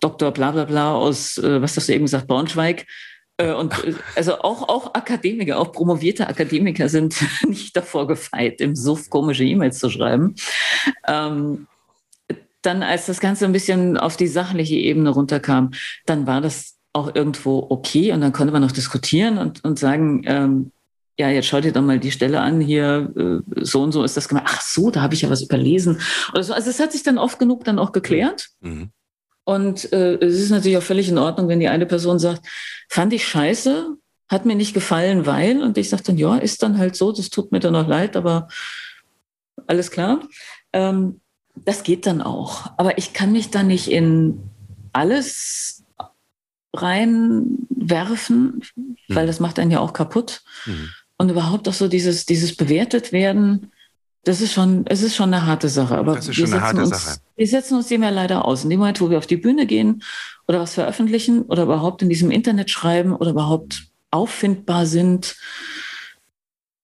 [0.00, 2.86] Doktor bla bla bla aus, äh, was hast du eben gesagt, Braunschweig,
[3.36, 7.16] äh, und äh, also auch, auch Akademiker, auch promovierte Akademiker sind
[7.46, 10.34] nicht davor gefeit, im Suff komische E-Mails zu schreiben.
[11.06, 11.66] Ähm,
[12.62, 15.72] dann, als das Ganze ein bisschen auf die sachliche Ebene runterkam,
[16.06, 20.22] dann war das auch irgendwo okay und dann konnte man noch diskutieren und, und sagen,
[20.26, 20.72] ähm,
[21.18, 24.16] ja, jetzt schau dir doch mal die Stelle an, hier äh, so und so ist
[24.16, 24.46] das gemacht.
[24.48, 26.00] Ach so, da habe ich ja was überlesen.
[26.32, 26.54] Oder so.
[26.54, 28.48] Also es hat sich dann oft genug dann auch geklärt.
[28.60, 28.90] Mhm.
[29.44, 32.46] Und äh, es ist natürlich auch völlig in Ordnung, wenn die eine Person sagt,
[32.88, 33.96] fand ich scheiße,
[34.28, 37.28] hat mir nicht gefallen, weil, und ich sage dann, ja, ist dann halt so, das
[37.28, 38.48] tut mir dann auch leid, aber
[39.66, 40.20] alles klar.
[40.72, 41.20] Ähm,
[41.54, 42.72] das geht dann auch.
[42.76, 44.40] Aber ich kann mich da nicht in
[44.92, 45.84] alles
[46.74, 48.96] reinwerfen, mhm.
[49.08, 50.42] weil das macht einen ja auch kaputt.
[50.66, 50.90] Mhm.
[51.18, 53.70] Und überhaupt auch so dieses, dieses bewertet werden,
[54.24, 55.96] das ist schon, es ist schon eine harte Sache.
[55.96, 57.18] Aber das ist schon eine harte uns, Sache.
[57.36, 58.64] Wir setzen uns dem ja leider aus.
[58.64, 60.02] In dem Moment, wo wir auf die Bühne gehen
[60.46, 65.36] oder was veröffentlichen oder überhaupt in diesem Internet schreiben oder überhaupt auffindbar sind,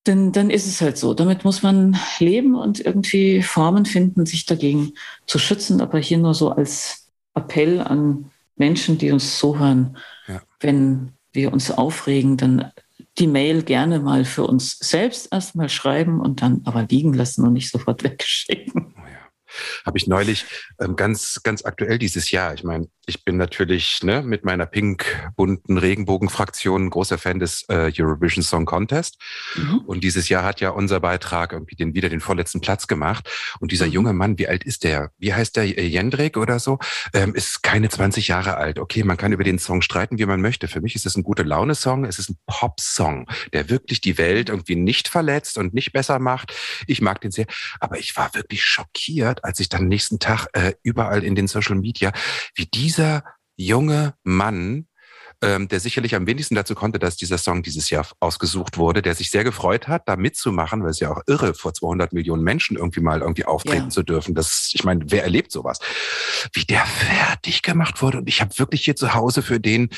[0.06, 1.14] denn dann ist es halt so.
[1.14, 4.94] Damit muss man leben und irgendwie Formen finden, sich dagegen
[5.26, 5.80] zu schützen.
[5.80, 10.42] Aber hier nur so als Appell an Menschen, die uns zuhören, ja.
[10.60, 12.72] wenn wir uns aufregen, dann
[13.18, 17.52] die Mail gerne mal für uns selbst erstmal schreiben und dann aber liegen lassen und
[17.52, 18.94] nicht sofort wegschicken.
[18.96, 19.28] Oh ja.
[19.84, 20.44] Habe ich neulich
[20.80, 22.54] ähm, ganz, ganz aktuell dieses Jahr.
[22.54, 28.42] Ich meine, ich bin natürlich ne, mit meiner pink-bunten Regenbogen-Fraktion großer Fan des äh, Eurovision
[28.42, 29.16] Song Contest.
[29.56, 29.78] Mhm.
[29.86, 33.28] Und dieses Jahr hat ja unser Beitrag irgendwie den, wieder den vorletzten Platz gemacht.
[33.60, 33.92] Und dieser mhm.
[33.92, 35.10] junge Mann, wie alt ist der?
[35.18, 35.64] Wie heißt der?
[35.64, 36.78] Jendrik oder so?
[37.14, 38.78] Ähm, ist keine 20 Jahre alt.
[38.78, 40.68] Okay, man kann über den Song streiten, wie man möchte.
[40.68, 42.04] Für mich ist es ein gute Laune-Song.
[42.04, 46.52] Es ist ein Pop-Song, der wirklich die Welt irgendwie nicht verletzt und nicht besser macht.
[46.86, 47.46] Ich mag den sehr.
[47.80, 51.76] Aber ich war wirklich schockiert, als ich dann nächsten Tag äh, überall in den Social
[51.76, 52.12] Media,
[52.54, 53.22] wie diese dieser
[53.56, 54.88] junge Mann,
[55.42, 59.14] ähm, der sicherlich am wenigsten dazu konnte, dass dieser Song dieses Jahr ausgesucht wurde, der
[59.14, 62.76] sich sehr gefreut hat, da mitzumachen, weil es ja auch irre, vor 200 Millionen Menschen
[62.76, 63.90] irgendwie mal irgendwie auftreten ja.
[63.90, 64.34] zu dürfen.
[64.34, 65.78] Das, ich meine, wer erlebt sowas?
[66.52, 68.18] Wie der fertig gemacht wurde.
[68.18, 69.90] Und ich habe wirklich hier zu Hause für den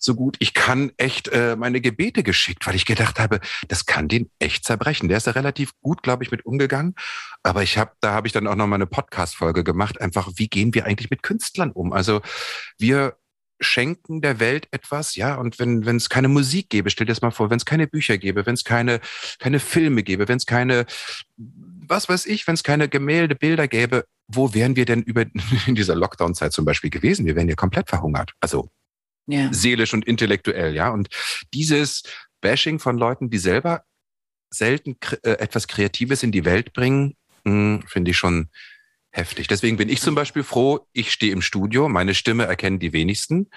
[0.00, 4.08] so gut ich kann echt äh, meine Gebete geschickt, weil ich gedacht habe, das kann
[4.08, 5.08] den echt zerbrechen.
[5.08, 6.94] Der ist ja relativ gut, glaube ich, mit umgegangen.
[7.42, 10.00] Aber ich habe, da habe ich dann auch noch mal eine Podcast-Folge gemacht.
[10.00, 11.92] Einfach, wie gehen wir eigentlich mit Künstlern um?
[11.92, 12.20] Also
[12.78, 13.16] wir
[13.60, 17.22] schenken der Welt etwas, ja, und wenn wenn es keine Musik gäbe, stell dir das
[17.22, 19.00] mal vor, wenn es keine Bücher gäbe, wenn es keine
[19.38, 20.86] keine Filme gäbe, wenn es keine
[21.36, 25.24] was weiß ich, wenn es keine Gemälde, Bilder gäbe, wo wären wir denn über
[25.66, 27.26] in dieser Lockdown-Zeit zum Beispiel gewesen?
[27.26, 28.70] Wir wären ja komplett verhungert, also
[29.26, 29.52] ja.
[29.52, 30.90] seelisch und intellektuell, ja.
[30.90, 31.08] Und
[31.54, 32.02] dieses
[32.40, 33.84] Bashing von Leuten, die selber
[34.50, 38.48] selten äh, etwas Kreatives in die Welt bringen, hm, finde ich schon
[39.16, 39.48] heftig.
[39.48, 43.48] Deswegen bin ich zum Beispiel froh, ich stehe im Studio, meine Stimme erkennen die wenigsten.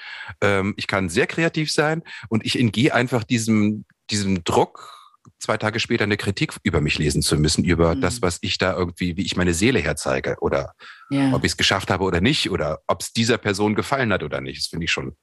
[0.41, 4.95] Ähm, ich kann sehr kreativ sein und ich entgehe einfach diesem, diesem Druck,
[5.39, 8.01] zwei Tage später eine Kritik über mich lesen zu müssen, über mhm.
[8.01, 10.73] das, was ich da irgendwie, wie ich meine Seele herzeige oder
[11.09, 11.33] ja.
[11.33, 14.41] ob ich es geschafft habe oder nicht oder ob es dieser Person gefallen hat oder
[14.41, 14.59] nicht.
[14.59, 15.15] Das finde ich schon.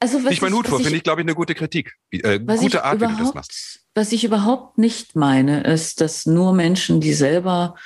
[0.00, 1.94] Also was ich mein Hut vor, finde ich, glaube ich, eine gute Kritik.
[2.10, 3.80] Äh, gute Art, wie du das machst.
[3.94, 7.76] Was ich überhaupt nicht meine, ist, dass nur Menschen, die selber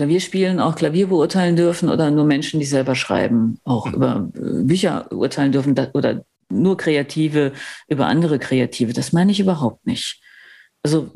[0.00, 3.94] Klavier spielen, auch Klavier beurteilen dürfen oder nur Menschen, die selber schreiben, auch mhm.
[3.94, 7.52] über äh, Bücher urteilen dürfen oder nur Kreative
[7.86, 8.94] über andere Kreative.
[8.94, 10.22] Das meine ich überhaupt nicht.
[10.82, 11.10] Also,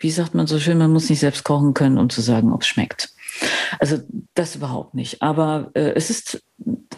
[0.00, 2.62] wie sagt man so schön, man muss nicht selbst kochen können, um zu sagen, ob
[2.62, 3.10] es schmeckt.
[3.78, 4.00] Also
[4.34, 5.22] das überhaupt nicht.
[5.22, 6.42] Aber äh, es ist,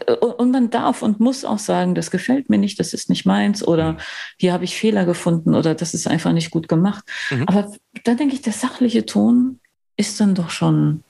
[0.07, 3.27] äh, und man darf und muss auch sagen, das gefällt mir nicht, das ist nicht
[3.27, 3.99] meins oder mhm.
[4.39, 7.05] hier habe ich Fehler gefunden oder das ist einfach nicht gut gemacht.
[7.31, 7.45] Mhm.
[7.49, 7.71] Aber
[8.05, 9.61] da denke ich, der sachliche Ton
[9.97, 11.03] ist dann doch schon.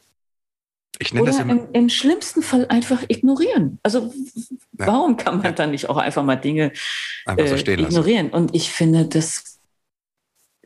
[1.01, 3.81] Ich nenne das im, im, schlimmsten Fall einfach ignorieren.
[3.83, 4.13] Also
[4.79, 4.87] ja.
[4.87, 5.53] warum kann man ja.
[5.53, 6.73] dann nicht auch einfach mal Dinge
[7.27, 8.31] einfach so äh, ignorieren?
[8.31, 9.59] Und ich finde, dass,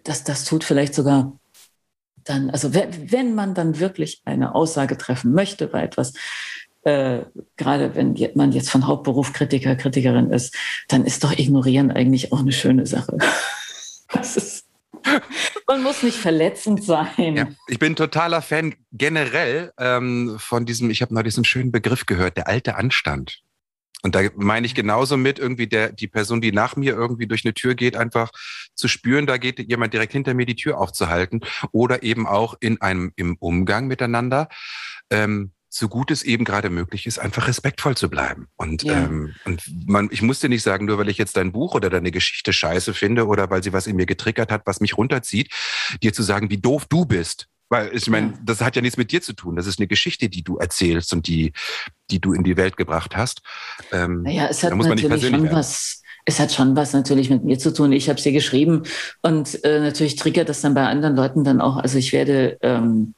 [0.04, 1.32] dass das tut vielleicht sogar
[2.24, 6.12] dann, also wenn man dann wirklich eine Aussage treffen möchte bei etwas,
[6.82, 7.20] äh,
[7.56, 10.54] gerade wenn man jetzt von Hauptberuf Kritiker, Kritikerin ist,
[10.88, 13.18] dann ist doch Ignorieren eigentlich auch eine schöne Sache.
[15.88, 17.34] Muss nicht verletzend sein.
[17.34, 22.04] Ja, ich bin totaler Fan generell ähm, von diesem, ich habe noch diesen schönen Begriff
[22.04, 23.40] gehört, der alte Anstand.
[24.02, 27.46] Und da meine ich genauso mit, irgendwie der, die Person, die nach mir irgendwie durch
[27.46, 28.30] eine Tür geht, einfach
[28.74, 31.40] zu spüren, da geht jemand direkt hinter mir die Tür aufzuhalten.
[31.72, 34.50] Oder eben auch in einem, im Umgang miteinander.
[35.08, 38.48] Ähm, so gut es eben gerade möglich ist, einfach respektvoll zu bleiben.
[38.56, 39.04] Und, ja.
[39.04, 42.10] ähm, und man, ich musste nicht sagen, nur weil ich jetzt dein Buch oder deine
[42.10, 45.52] Geschichte scheiße finde oder weil sie was in mir getriggert hat, was mich runterzieht,
[46.02, 47.48] dir zu sagen, wie doof du bist.
[47.70, 48.38] Weil ich meine, ja.
[48.42, 49.56] das hat ja nichts mit dir zu tun.
[49.56, 51.52] Das ist eine Geschichte, die du erzählst und die,
[52.10, 53.42] die du in die Welt gebracht hast.
[53.92, 55.52] Ähm, naja, es hat natürlich schon werden.
[55.52, 56.02] was.
[56.24, 57.90] Es hat schon was natürlich mit mir zu tun.
[57.90, 58.82] Ich habe sie geschrieben
[59.22, 61.78] und äh, natürlich triggert das dann bei anderen Leuten dann auch.
[61.78, 63.14] Also ich werde ähm,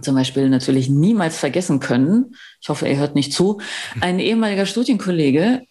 [0.00, 3.60] zum Beispiel natürlich niemals vergessen können, ich hoffe, er hört nicht zu,
[4.00, 5.62] ein ehemaliger Studienkollege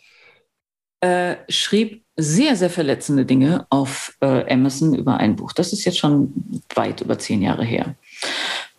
[1.02, 5.54] äh, schrieb sehr, sehr verletzende Dinge auf äh, Amazon über ein Buch.
[5.54, 7.96] Das ist jetzt schon weit über zehn Jahre her.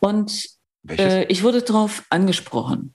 [0.01, 0.49] Und
[0.89, 2.95] äh, ich wurde darauf angesprochen.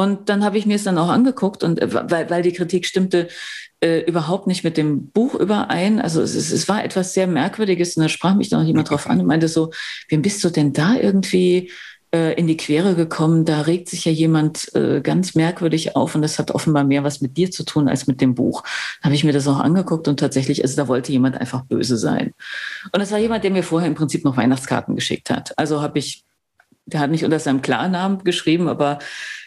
[0.00, 2.86] Und dann habe ich mir es dann auch angeguckt und äh, weil, weil die Kritik
[2.86, 3.28] stimmte
[3.80, 6.00] äh, überhaupt nicht mit dem Buch überein.
[6.00, 9.06] Also es, es, war etwas sehr Merkwürdiges und da sprach mich dann auch jemand drauf
[9.06, 9.72] an und meinte so,
[10.08, 11.70] wem bist du denn da irgendwie
[12.14, 13.44] äh, in die Quere gekommen?
[13.44, 17.20] Da regt sich ja jemand äh, ganz merkwürdig auf und das hat offenbar mehr was
[17.20, 18.62] mit dir zu tun als mit dem Buch.
[19.02, 21.98] Da habe ich mir das auch angeguckt und tatsächlich, also da wollte jemand einfach böse
[21.98, 22.32] sein.
[22.90, 25.58] Und das war jemand, der mir vorher im Prinzip noch Weihnachtskarten geschickt hat.
[25.58, 26.24] Also habe ich,
[26.86, 28.98] der hat nicht unter seinem Klarnamen geschrieben, aber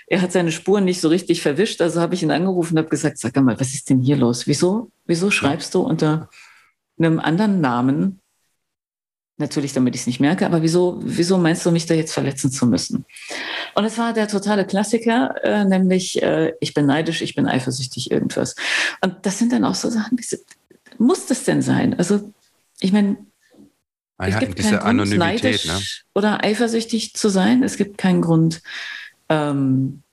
[0.08, 1.82] er hat seine Spuren nicht so richtig verwischt.
[1.82, 4.48] Also habe ich ihn angerufen und habe gesagt, sag mal, was ist denn hier los?
[4.48, 6.30] Wieso, wieso schreibst du unter
[7.00, 8.20] einem anderen Namen?
[9.38, 12.52] Natürlich, damit ich es nicht merke, aber wieso, wieso meinst du, mich da jetzt verletzen
[12.52, 13.06] zu müssen?
[13.74, 18.12] Und es war der totale Klassiker, äh, nämlich äh, ich bin neidisch, ich bin eifersüchtig,
[18.12, 18.56] irgendwas.
[19.02, 20.20] Und das sind dann auch so Sachen,
[21.00, 21.96] muss das denn sein?
[21.98, 22.32] Also,
[22.80, 23.18] ich meine,
[24.20, 25.82] es gibt diese keinen Grund, Anonymität, neidisch ne?
[26.14, 27.64] oder eifersüchtig zu sein.
[27.64, 28.62] Es gibt keinen Grund,
[29.30, 30.04] ähm,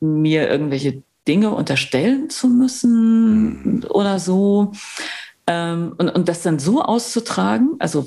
[0.00, 4.72] mir irgendwelche Dinge unterstellen zu müssen oder so.
[5.46, 8.06] Ähm, und, und das dann so auszutragen, also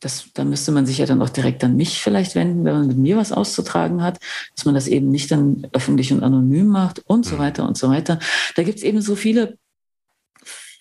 [0.00, 2.86] das, da müsste man sich ja dann auch direkt an mich vielleicht wenden, wenn man
[2.86, 4.18] mit mir was auszutragen hat,
[4.54, 7.40] dass man das eben nicht dann öffentlich und anonym macht und so Mhm.
[7.40, 8.18] weiter und so weiter.
[8.54, 9.58] Da gibt es eben so viele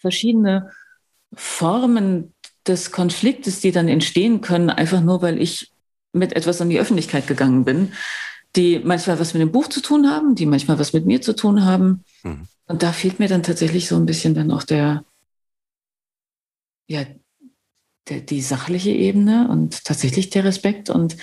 [0.01, 0.71] verschiedene
[1.33, 2.33] Formen
[2.67, 5.71] des Konfliktes, die dann entstehen können, einfach nur, weil ich
[6.13, 7.93] mit etwas an die Öffentlichkeit gegangen bin,
[8.55, 11.35] die manchmal was mit dem Buch zu tun haben, die manchmal was mit mir zu
[11.35, 12.03] tun haben.
[12.23, 12.47] Mhm.
[12.67, 15.05] Und da fehlt mir dann tatsächlich so ein bisschen dann auch der,
[16.87, 17.05] ja,
[18.09, 20.89] der, die sachliche Ebene und tatsächlich der Respekt.
[20.89, 21.17] Und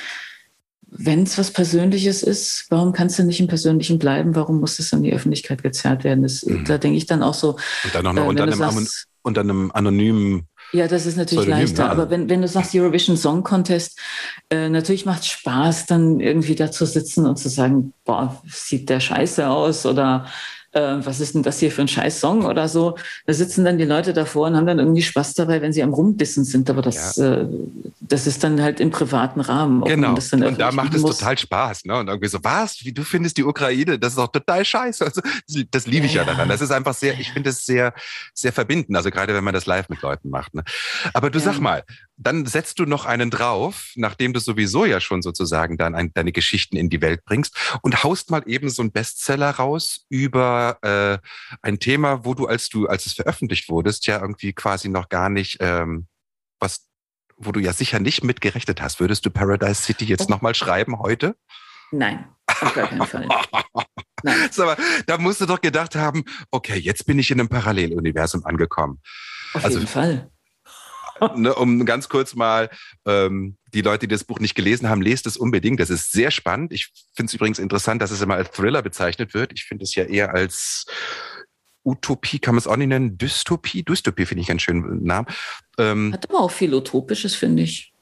[0.87, 4.35] wenn es was Persönliches ist, warum kannst du nicht im Persönlichen bleiben?
[4.35, 6.23] Warum muss es an die Öffentlichkeit gezerrt werden?
[6.23, 6.65] Das, Mhm.
[6.65, 9.41] Da denke ich dann auch so, Und dann auch äh, noch unter einem, sagst, unter
[9.41, 11.85] einem anonymen ja, das ist natürlich Pseudonym, leichter.
[11.85, 11.91] ne?
[11.91, 13.99] Aber wenn, wenn du sagst Eurovision Song Contest,
[14.51, 18.89] äh, natürlich macht es Spaß, dann irgendwie da zu sitzen und zu sagen, boah, sieht
[18.89, 20.27] der scheiße aus oder
[20.75, 22.97] äh, was ist denn das hier für ein scheiß Song oder so.
[23.27, 25.95] Da sitzen dann die Leute davor und haben dann irgendwie Spaß dabei, wenn sie am
[25.95, 26.69] Rumdissen sind.
[26.69, 27.47] Aber das, äh,
[28.01, 29.83] das ist dann halt im privaten Rahmen.
[29.85, 30.15] Genau.
[30.15, 31.19] Und da macht es muss.
[31.19, 31.85] total Spaß.
[31.85, 31.97] Ne?
[31.99, 32.85] Und irgendwie so, was?
[32.85, 33.99] Wie du findest die Ukraine?
[33.99, 35.05] Das ist doch total scheiße.
[35.05, 35.21] Also,
[35.71, 36.35] das- liebe ich ja, Ja, ja.
[36.35, 36.49] daran.
[36.49, 37.95] Das ist einfach sehr, ich finde es sehr,
[38.35, 38.97] sehr verbindend.
[38.97, 40.55] Also gerade wenn man das live mit Leuten macht.
[40.55, 40.65] Ne?
[41.13, 41.45] Aber du Ja.
[41.47, 41.83] sag mal,
[42.17, 46.31] dann setzt du noch einen drauf, nachdem du sowieso ja schon sozusagen dann ein, deine
[46.33, 51.19] Geschichten in die Welt bringst und haust mal eben so einen Bestseller raus über äh,
[51.63, 55.29] ein Thema, wo du, als du, als es veröffentlicht wurdest, ja irgendwie quasi noch gar
[55.29, 56.07] nicht ähm,
[56.61, 56.89] was
[57.37, 59.01] wo du ja sicher nicht mit gerechnet hast.
[59.01, 60.31] Würdest du Paradise City jetzt Oh.
[60.31, 61.35] nochmal schreiben heute?
[61.91, 63.29] Nein, auf gar keinen Fall.
[64.23, 64.49] Nein.
[64.53, 68.45] Sag mal, da musst du doch gedacht haben, okay, jetzt bin ich in einem Paralleluniversum
[68.47, 69.01] angekommen.
[69.53, 70.31] Auf Also- jeden Fall.
[71.37, 72.71] Ne, um ganz kurz mal
[73.07, 75.81] ähm, die Leute, die das Buch nicht gelesen haben, lest es unbedingt.
[75.81, 76.73] Das ist sehr spannend.
[76.73, 79.53] Ich finde es übrigens interessant, dass es immer als Thriller bezeichnet wird.
[79.53, 80.87] Ich finde es ja eher als
[81.85, 83.19] Utopie, kann man es auch nicht nennen.
[83.19, 83.83] Dystopie.
[83.83, 85.29] Dystopie finde ich einen schönen Namen.
[85.79, 87.93] Ähm, Hat aber auch viel Utopisches, finde ich.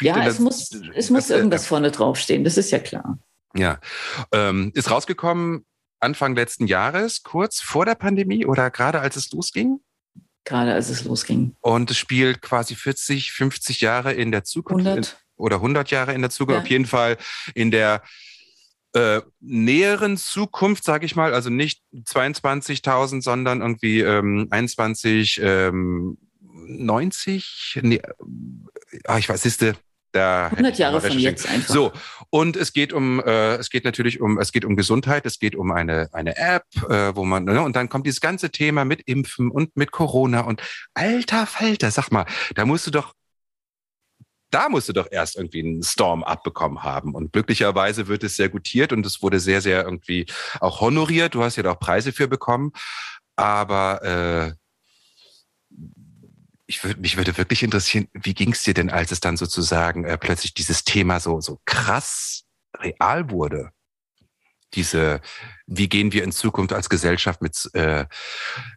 [0.00, 3.18] Ja, es muss, es muss das, äh, irgendwas vorne draufstehen, das ist ja klar.
[3.54, 3.80] Ja,
[4.32, 5.64] ähm, ist rausgekommen
[5.98, 9.80] Anfang letzten Jahres, kurz vor der Pandemie oder gerade als es losging.
[10.46, 11.56] Gerade als es losging.
[11.60, 15.16] Und es spielt quasi 40, 50 Jahre in der Zukunft 100.
[15.36, 16.58] oder 100 Jahre in der Zukunft.
[16.58, 16.62] Ja.
[16.62, 17.18] Auf jeden Fall
[17.54, 18.02] in der
[18.94, 27.80] äh, näheren Zukunft, sage ich mal, also nicht 22.000, sondern irgendwie ähm, 21, ähm, 90,
[27.82, 28.00] nee,
[29.04, 29.76] ah, ich weiß, siehste,
[30.16, 31.72] da hätte 100 ich Jahre von jetzt einfach.
[31.72, 31.92] so,
[32.30, 35.54] und es geht um, äh, es geht natürlich um, es geht um Gesundheit, es geht
[35.54, 39.02] um eine, eine App, äh, wo man, ne, und dann kommt dieses ganze Thema mit
[39.02, 40.62] Impfen und mit Corona und
[40.94, 43.14] alter Falter, sag mal, da musst du doch,
[44.50, 47.14] da musst du doch erst irgendwie einen Storm abbekommen haben.
[47.14, 50.26] Und glücklicherweise wird es sehr gutiert und es wurde sehr, sehr irgendwie
[50.60, 51.34] auch honoriert.
[51.34, 52.72] Du hast ja auch Preise für bekommen.
[53.34, 54.52] Aber äh,
[56.66, 60.04] ich würd, mich würde wirklich interessieren, wie ging es dir denn, als es dann sozusagen
[60.04, 62.44] äh, plötzlich dieses Thema so, so krass
[62.78, 63.70] real wurde?
[64.74, 65.20] Diese,
[65.66, 68.04] wie gehen wir in Zukunft als Gesellschaft mit, äh,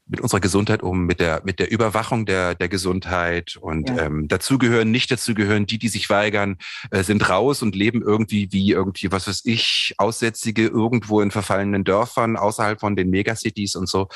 [0.05, 4.05] mit unserer Gesundheit um, mit der, mit der Überwachung der, der Gesundheit und Ja.
[4.05, 6.57] ähm, dazugehören, nicht dazugehören, die, die sich weigern,
[6.91, 11.83] äh, sind raus und leben irgendwie wie irgendwie, was weiß ich, Aussätzige irgendwo in verfallenen
[11.83, 14.07] Dörfern außerhalb von den Megacities und so.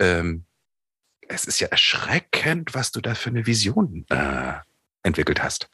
[0.00, 0.46] Ähm,
[1.28, 4.52] es ist ja erschreckend, was du da für eine Vision äh,
[5.02, 5.68] entwickelt hast.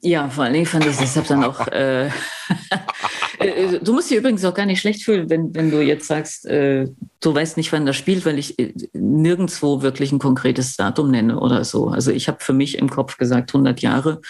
[0.00, 1.68] Ja, vor allen Dingen fand ich deshalb dann auch.
[1.68, 2.06] Äh,
[3.38, 6.44] äh, du musst dich übrigens auch gar nicht schlecht fühlen, wenn, wenn du jetzt sagst,
[6.46, 6.88] äh,
[7.20, 11.38] du weißt nicht, wann das spielt, weil ich äh, nirgendwo wirklich ein konkretes Datum nenne
[11.38, 11.88] oder so.
[11.88, 14.20] Also ich habe für mich im Kopf gesagt 100 Jahre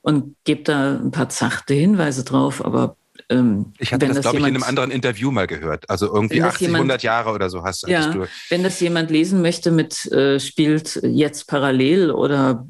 [0.00, 2.96] und gebe da ein paar zachte Hinweise drauf, aber
[3.30, 5.88] ähm, Ich hatte wenn das, glaube ich, in einem anderen Interview mal gehört.
[5.90, 8.10] Also irgendwie Wenn das 80, jemand- 100 Jahre oder so hast, Ja.
[8.12, 8.26] du.
[8.48, 12.66] Wenn das jemand lesen möchte mit äh, spielt jetzt parallel oder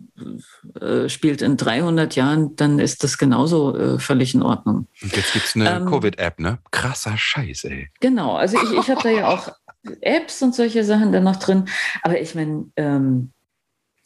[0.80, 4.88] äh, spielt in 300 Jahren, dann ist das genauso äh, völlig in Ordnung.
[5.02, 6.58] Und jetzt gibt's eine Ähm, Covid-App, ne?
[6.70, 7.88] Krasser Scheiß, ey.
[8.00, 9.48] Genau, also ich, ich habe da ja auch
[10.00, 11.66] Apps und solche Sachen dann noch drin.
[12.02, 13.30] Aber ich meine, ähm,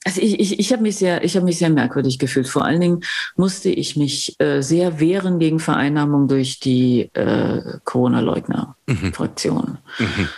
[0.05, 2.49] also ich, ich, ich habe mich sehr, ich habe mich sehr merkwürdig gefühlt.
[2.49, 3.05] Vor allen Dingen
[3.37, 9.79] musste ich mich äh, sehr wehren gegen Vereinnahmung durch die äh, Corona-Leugner-Fraktion.
[9.99, 10.07] Mhm.
[10.07, 10.29] Mhm.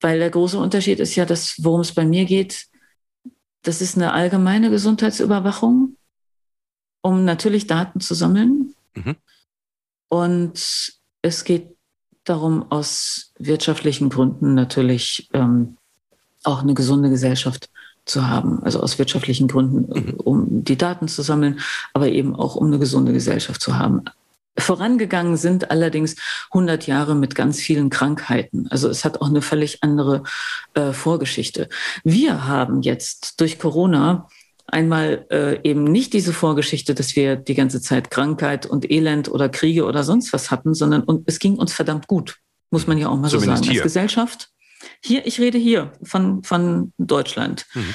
[0.00, 2.66] Weil der große Unterschied ist ja, dass, worum es bei mir geht,
[3.62, 5.96] das ist eine allgemeine Gesundheitsüberwachung,
[7.00, 8.74] um natürlich Daten zu sammeln.
[8.94, 9.16] Mhm.
[10.08, 10.92] Und
[11.22, 11.76] es geht
[12.24, 15.76] darum, aus wirtschaftlichen Gründen natürlich ähm,
[16.44, 17.71] auch eine gesunde Gesellschaft
[18.04, 20.14] zu haben, also aus wirtschaftlichen Gründen, mhm.
[20.14, 21.60] um die Daten zu sammeln,
[21.92, 24.02] aber eben auch um eine gesunde Gesellschaft zu haben.
[24.58, 26.16] Vorangegangen sind allerdings
[26.50, 28.66] 100 Jahre mit ganz vielen Krankheiten.
[28.68, 30.24] Also es hat auch eine völlig andere
[30.74, 31.68] äh, Vorgeschichte.
[32.04, 34.28] Wir haben jetzt durch Corona
[34.66, 39.48] einmal äh, eben nicht diese Vorgeschichte, dass wir die ganze Zeit Krankheit und Elend oder
[39.48, 42.38] Kriege oder sonst was hatten, sondern und es ging uns verdammt gut,
[42.70, 43.72] muss man ja auch mal Zumindest so sagen.
[43.72, 43.82] Hier.
[43.82, 44.50] Als Gesellschaft.
[45.02, 47.66] Hier, ich rede hier von, von Deutschland.
[47.74, 47.94] Mhm.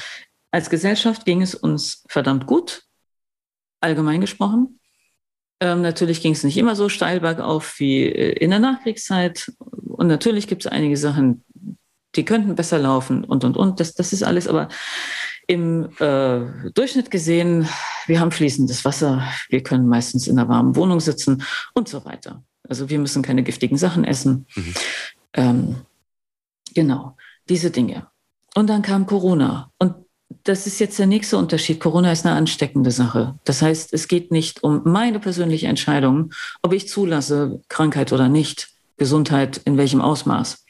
[0.50, 2.82] Als Gesellschaft ging es uns verdammt gut,
[3.80, 4.80] allgemein gesprochen.
[5.60, 9.52] Ähm, natürlich ging es nicht immer so steil bergauf wie äh, in der Nachkriegszeit.
[9.58, 11.44] Und natürlich gibt es einige Sachen,
[12.14, 13.80] die könnten besser laufen und, und, und.
[13.80, 14.46] Das, das ist alles.
[14.46, 14.68] Aber
[15.46, 17.68] im äh, Durchschnitt gesehen,
[18.06, 21.42] wir haben fließendes Wasser, wir können meistens in einer warmen Wohnung sitzen
[21.74, 22.44] und so weiter.
[22.68, 24.46] Also wir müssen keine giftigen Sachen essen.
[24.54, 24.74] Mhm.
[25.34, 25.76] Ähm,
[26.74, 27.16] genau,
[27.48, 28.06] diese Dinge.
[28.54, 29.70] Und dann kam Corona.
[29.78, 29.94] Und
[30.44, 31.80] das ist jetzt der nächste Unterschied.
[31.80, 33.38] Corona ist eine ansteckende Sache.
[33.44, 38.68] Das heißt, es geht nicht um meine persönliche Entscheidung, ob ich zulasse, Krankheit oder nicht,
[38.96, 40.64] Gesundheit in welchem Ausmaß,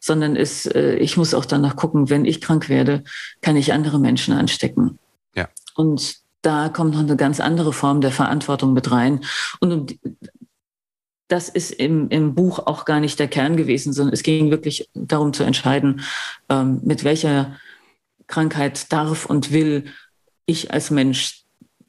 [0.00, 3.04] sondern es, äh, ich muss auch danach gucken, wenn ich krank werde,
[3.42, 4.98] kann ich andere Menschen anstecken.
[5.34, 5.48] Ja.
[5.76, 9.20] Und da kommt noch eine ganz andere Form der Verantwortung mit rein.
[9.60, 9.98] Und
[11.30, 14.88] das ist im, im Buch auch gar nicht der Kern gewesen, sondern es ging wirklich
[14.94, 16.00] darum zu entscheiden,
[16.48, 17.56] ähm, mit welcher
[18.26, 19.84] Krankheit darf und will
[20.46, 21.44] ich als Mensch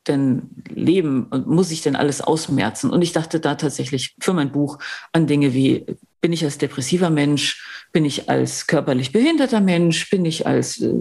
[0.07, 2.91] denn leben und muss ich denn alles ausmerzen?
[2.91, 4.77] Und ich dachte da tatsächlich für mein Buch
[5.11, 5.85] an Dinge wie,
[6.21, 10.93] bin ich als depressiver Mensch, bin ich als körperlich behinderter Mensch, bin ich als, äh,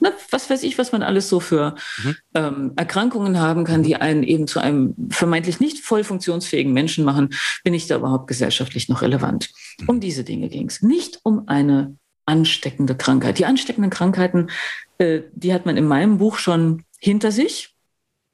[0.00, 2.16] na, was weiß ich, was man alles so für mhm.
[2.34, 7.30] ähm, Erkrankungen haben kann, die einen eben zu einem vermeintlich nicht voll funktionsfähigen Menschen machen,
[7.64, 9.50] bin ich da überhaupt gesellschaftlich noch relevant?
[9.80, 9.88] Mhm.
[9.88, 13.38] Um diese Dinge ging es, nicht um eine ansteckende Krankheit.
[13.38, 14.50] Die ansteckenden Krankheiten,
[14.98, 17.74] äh, die hat man in meinem Buch schon hinter sich.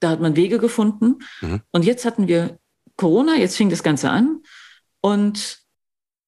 [0.01, 1.19] Da hat man Wege gefunden.
[1.41, 1.61] Mhm.
[1.73, 2.59] Und jetzt hatten wir
[2.97, 4.43] Corona, jetzt fing das Ganze an.
[5.01, 5.60] Und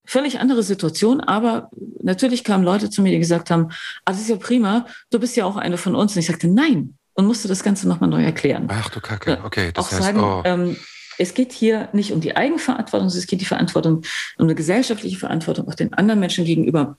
[0.04, 1.70] völlig andere Situation, aber
[2.02, 3.68] natürlich kamen Leute zu mir, die gesagt haben,
[4.04, 6.14] ah, das ist ja prima, du bist ja auch eine von uns.
[6.14, 8.66] Und ich sagte, nein, und musste das Ganze nochmal neu erklären.
[8.68, 9.70] Ach du Kacke, okay.
[9.72, 10.42] Das auch heißt, sagen, oh.
[10.44, 10.76] ähm,
[11.18, 14.02] es geht hier nicht um die Eigenverantwortung, es geht die Verantwortung,
[14.38, 16.96] um eine gesellschaftliche Verantwortung auch den anderen Menschen gegenüber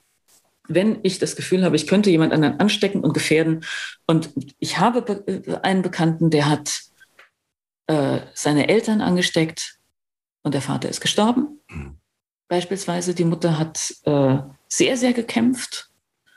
[0.68, 3.64] wenn ich das Gefühl habe, ich könnte jemand anderen anstecken und gefährden.
[4.06, 5.24] Und ich habe
[5.62, 6.82] einen Bekannten, der hat
[7.86, 9.78] äh, seine Eltern angesteckt
[10.42, 11.60] und der Vater ist gestorben.
[11.68, 11.98] Mhm.
[12.48, 14.38] Beispielsweise die Mutter hat äh,
[14.68, 15.90] sehr, sehr gekämpft.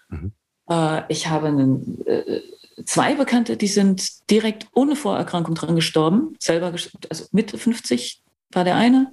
[0.10, 0.32] Mhm.
[0.70, 2.42] Äh, ich habe einen, äh,
[2.86, 6.74] zwei Bekannte, die sind direkt ohne Vorerkrankung dran gestorben, selber,
[7.10, 9.12] also Mitte 50 war der eine,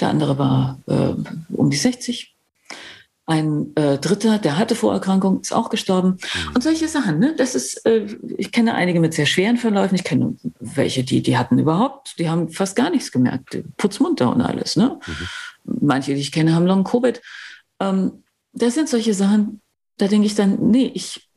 [0.00, 1.14] der andere war äh,
[1.54, 2.34] um die 60.
[3.24, 6.18] Ein äh, Dritter, der hatte Vorerkrankung, ist auch gestorben.
[6.18, 6.54] Mhm.
[6.54, 7.20] Und solche Sachen.
[7.20, 7.34] Ne?
[7.36, 9.94] Das ist, äh, ich kenne einige mit sehr schweren Verläufen.
[9.94, 13.62] Ich kenne welche, die, die hatten überhaupt, die haben fast gar nichts gemerkt.
[13.76, 14.74] Putzmunter und alles.
[14.74, 14.98] Ne?
[15.06, 15.28] Mhm.
[15.64, 17.20] Manche, die ich kenne, haben Long Covid.
[17.80, 19.60] Ähm, das sind solche Sachen,
[19.96, 21.30] da denke ich dann, nee, ich,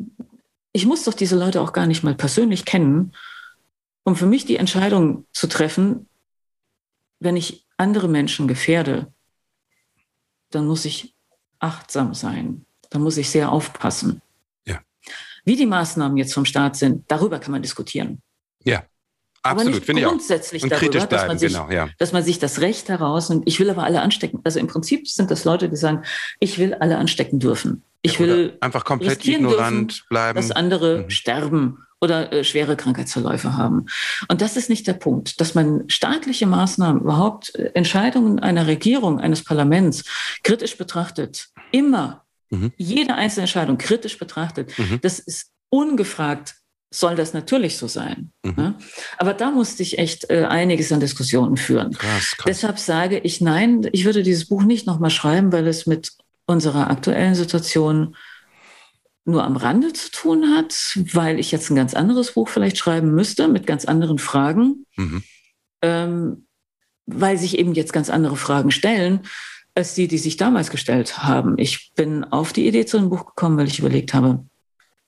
[0.73, 3.13] ich muss doch diese Leute auch gar nicht mal persönlich kennen,
[4.03, 6.07] um für mich die Entscheidung zu treffen,
[7.19, 9.11] wenn ich andere Menschen gefährde,
[10.51, 11.15] dann muss ich
[11.59, 12.65] achtsam sein.
[12.89, 14.21] Da muss ich sehr aufpassen.
[14.65, 14.79] Ja.
[15.43, 18.21] Wie die Maßnahmen jetzt vom Staat sind, darüber kann man diskutieren.
[18.63, 18.85] Ja.
[19.45, 20.11] Absolut, finde ich auch.
[20.11, 21.87] Grundsätzlich darüber, dass, man sich, genau, ja.
[21.99, 23.43] dass man sich das Recht herausnimmt.
[23.45, 24.39] Ich will aber alle anstecken.
[24.43, 26.03] Also im Prinzip sind das Leute, die sagen,
[26.39, 27.83] ich will alle anstecken dürfen.
[28.01, 30.35] Ich ja, will einfach komplett ignorant dürfen, bleiben.
[30.35, 31.09] Dass andere mhm.
[31.11, 33.85] sterben oder äh, schwere Krankheitsverläufe haben.
[34.27, 39.19] Und das ist nicht der Punkt, dass man staatliche Maßnahmen, überhaupt äh, Entscheidungen einer Regierung,
[39.19, 40.03] eines Parlaments
[40.43, 42.71] kritisch betrachtet, immer mhm.
[42.77, 44.77] jede einzelne Entscheidung kritisch betrachtet.
[44.77, 44.99] Mhm.
[45.01, 46.55] Das ist ungefragt
[46.91, 48.31] soll das natürlich so sein.
[48.43, 48.53] Mhm.
[48.55, 48.75] Ne?
[49.17, 51.91] Aber da musste ich echt äh, einiges an Diskussionen führen.
[51.93, 52.45] Krass, krass.
[52.45, 56.11] Deshalb sage ich nein, ich würde dieses Buch nicht nochmal schreiben, weil es mit
[56.45, 58.15] unserer aktuellen Situation
[59.25, 63.13] nur am Rande zu tun hat, weil ich jetzt ein ganz anderes Buch vielleicht schreiben
[63.13, 65.23] müsste mit ganz anderen Fragen, mhm.
[65.81, 66.45] ähm,
[67.07, 69.21] weil sich eben jetzt ganz andere Fragen stellen
[69.73, 71.57] als die, die sich damals gestellt haben.
[71.57, 74.45] Ich bin auf die Idee zu dem Buch gekommen, weil ich überlegt habe,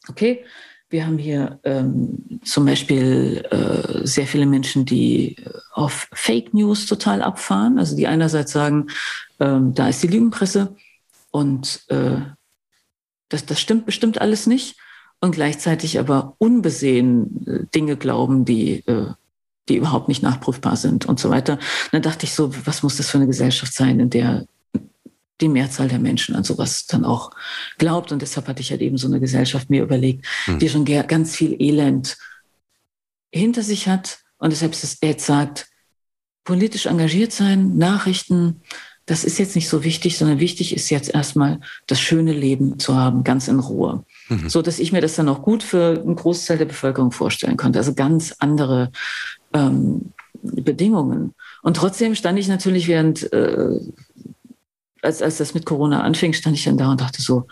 [0.09, 0.43] okay,
[0.89, 5.35] wir haben hier ähm, zum Beispiel äh, sehr viele Menschen, die
[5.73, 8.88] auf Fake News total abfahren, also die einerseits sagen,
[9.39, 10.75] ähm, da ist die Lügenpresse
[11.31, 12.21] und äh,
[13.29, 14.77] das, das stimmt bestimmt alles nicht
[15.19, 19.11] und gleichzeitig aber unbesehen äh, Dinge glauben, die, äh,
[19.67, 21.53] die überhaupt nicht nachprüfbar sind und so weiter.
[21.53, 24.45] Und dann dachte ich so, was muss das für eine Gesellschaft sein, in der
[25.41, 27.31] die Mehrzahl der Menschen an sowas dann auch
[27.77, 28.11] glaubt.
[28.11, 30.59] Und deshalb hatte ich halt eben so eine Gesellschaft mir überlegt, hm.
[30.59, 32.17] die schon ganz viel Elend
[33.31, 34.19] hinter sich hat.
[34.38, 35.67] Und deshalb ist es jetzt sagt,
[36.43, 38.61] politisch engagiert sein, Nachrichten,
[39.05, 42.95] das ist jetzt nicht so wichtig, sondern wichtig ist jetzt erstmal das schöne Leben zu
[42.95, 44.03] haben, ganz in Ruhe.
[44.27, 44.49] Mhm.
[44.49, 47.79] So dass ich mir das dann auch gut für einen Großteil der Bevölkerung vorstellen konnte.
[47.79, 48.91] Also ganz andere
[49.53, 51.33] ähm, Bedingungen.
[51.63, 53.79] Und trotzdem stand ich natürlich während äh,
[55.01, 57.47] als, als das mit Corona anfing, stand ich dann da und dachte so,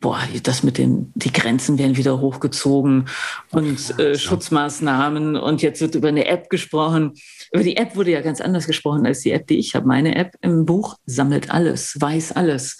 [0.00, 3.06] boah, das mit den, die Grenzen werden wieder hochgezogen
[3.50, 7.14] und äh, Schutzmaßnahmen und jetzt wird über eine App gesprochen.
[7.52, 9.86] Über die App wurde ja ganz anders gesprochen als die App, die ich habe.
[9.86, 12.78] Meine App im Buch sammelt alles, weiß alles.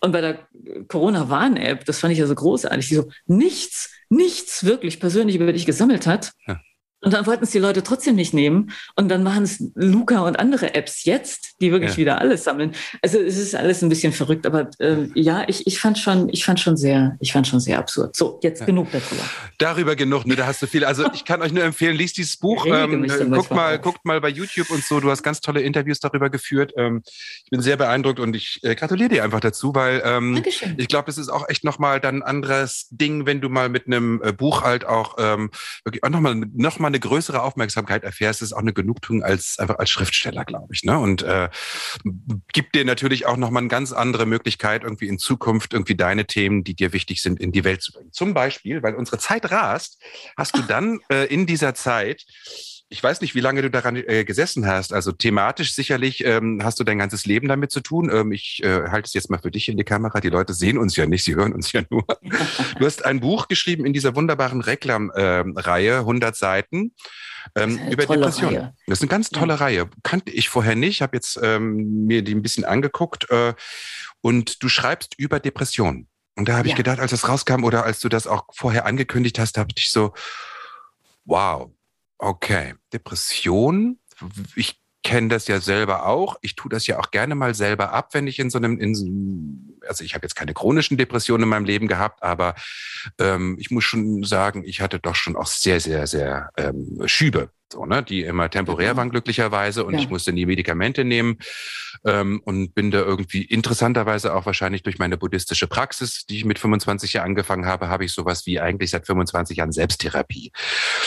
[0.00, 0.46] Und bei der
[0.88, 5.64] Corona-Warn-App, das fand ich ja so großartig, die so nichts, nichts wirklich persönlich über dich
[5.64, 6.32] gesammelt hat.
[6.46, 6.60] Ja.
[7.00, 8.72] Und dann wollten es die Leute trotzdem nicht nehmen.
[8.96, 11.96] Und dann machen es Luca und andere Apps jetzt, die wirklich ja.
[11.98, 12.72] wieder alles sammeln.
[13.02, 16.44] Also es ist alles ein bisschen verrückt, aber äh, ja, ich, ich fand schon, ich
[16.44, 18.16] fand schon sehr, ich fand schon sehr absurd.
[18.16, 18.66] So, jetzt ja.
[18.66, 19.22] genug darüber.
[19.58, 20.34] Darüber genug, ne?
[20.34, 20.84] Da hast du viel.
[20.84, 22.66] Also ich kann euch nur empfehlen, liest dieses Buch.
[22.66, 24.98] Ähm, guckt mal, guckt mal bei YouTube und so.
[24.98, 26.72] Du hast ganz tolle Interviews darüber geführt.
[26.76, 30.42] Ähm, ich bin sehr beeindruckt und ich äh, gratuliere dir einfach dazu, weil ähm,
[30.76, 33.86] ich glaube, das ist auch echt nochmal dann ein anderes Ding, wenn du mal mit
[33.86, 35.50] einem äh, Buch halt auch ähm,
[35.84, 39.78] wirklich auch nochmal noch mal eine größere Aufmerksamkeit erfährst, ist auch eine Genugtuung als einfach
[39.78, 40.84] als Schriftsteller, glaube ich.
[40.84, 40.98] Ne?
[40.98, 41.48] Und äh,
[42.52, 46.64] gibt dir natürlich auch nochmal eine ganz andere Möglichkeit, irgendwie in Zukunft irgendwie deine Themen,
[46.64, 48.12] die dir wichtig sind, in die Welt zu bringen.
[48.12, 50.02] Zum Beispiel, weil unsere Zeit rast,
[50.36, 52.24] hast du dann äh, in dieser Zeit
[52.90, 54.94] ich weiß nicht, wie lange du daran äh, gesessen hast.
[54.94, 58.10] Also thematisch sicherlich ähm, hast du dein ganzes Leben damit zu tun.
[58.10, 60.20] Ähm, ich äh, halte es jetzt mal für dich in die Kamera.
[60.20, 62.04] Die Leute sehen uns ja nicht, sie hören uns ja nur.
[62.78, 66.94] Du hast ein Buch geschrieben in dieser wunderbaren Reklam-Reihe, äh, 100 Seiten.
[67.54, 68.56] Ähm, über Depressionen.
[68.56, 68.74] Reihe.
[68.86, 69.56] Das ist eine ganz tolle ja.
[69.56, 69.90] Reihe.
[70.02, 73.30] Kannte ich vorher nicht, habe jetzt ähm, mir die ein bisschen angeguckt.
[73.30, 73.54] Äh,
[74.20, 76.08] und du schreibst über Depressionen.
[76.36, 76.72] Und da habe ja.
[76.72, 79.90] ich gedacht, als das rauskam oder als du das auch vorher angekündigt hast, habe ich
[79.90, 80.14] so,
[81.24, 81.70] wow,
[82.18, 83.98] Okay, Depression.
[84.56, 86.36] Ich kenne das ja selber auch.
[86.42, 88.94] Ich tue das ja auch gerne mal selber ab, wenn ich in so einem, in
[88.94, 89.06] so,
[89.88, 92.56] also ich habe jetzt keine chronischen Depressionen in meinem Leben gehabt, aber
[93.18, 97.50] ähm, ich muss schon sagen, ich hatte doch schon auch sehr, sehr, sehr ähm, Schübe
[97.72, 100.00] so, ne, die immer temporär waren glücklicherweise und ja.
[100.00, 101.38] ich musste nie Medikamente nehmen
[102.04, 106.58] ähm, und bin da irgendwie interessanterweise auch wahrscheinlich durch meine buddhistische Praxis, die ich mit
[106.58, 110.52] 25 Jahren angefangen habe, habe ich sowas wie eigentlich seit 25 Jahren Selbsttherapie.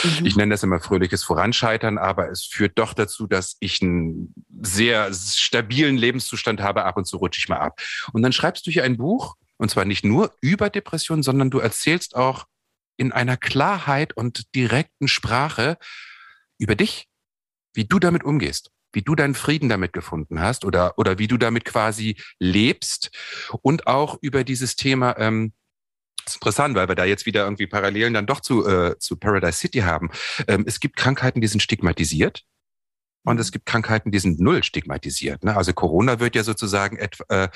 [0.04, 0.26] Mhm.
[0.26, 4.32] Ich nenne das immer fröhliches Voranscheitern, aber es führt doch dazu, dass ich einen
[4.62, 6.84] sehr stabilen Lebenszustand habe.
[6.84, 7.80] Ab und zu rutsche ich mal ab.
[8.12, 11.58] Und dann schreibst du hier ein Buch und zwar nicht nur über Depressionen, sondern du
[11.58, 12.46] erzählst auch
[12.96, 15.78] in einer Klarheit und direkten Sprache,
[16.62, 17.08] über dich,
[17.74, 21.36] wie du damit umgehst, wie du deinen Frieden damit gefunden hast oder, oder wie du
[21.36, 23.10] damit quasi lebst
[23.62, 25.52] und auch über dieses Thema, ähm,
[26.24, 29.16] das ist interessant, weil wir da jetzt wieder irgendwie Parallelen dann doch zu, äh, zu
[29.16, 30.10] Paradise City haben.
[30.46, 32.44] Ähm, es gibt Krankheiten, die sind stigmatisiert.
[33.24, 35.44] Und es gibt Krankheiten, die sind null stigmatisiert.
[35.44, 35.56] Ne?
[35.56, 37.48] Also Corona wird ja sozusagen etwa, äh,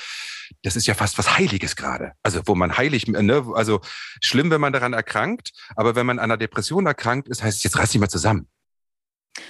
[0.63, 2.13] das ist ja fast was Heiliges gerade.
[2.23, 3.45] Also wo man heilig, ne?
[3.55, 3.81] also
[4.21, 7.65] schlimm, wenn man daran erkrankt, aber wenn man an einer Depression erkrankt ist, heißt es,
[7.65, 8.49] jetzt reiß dich mal zusammen.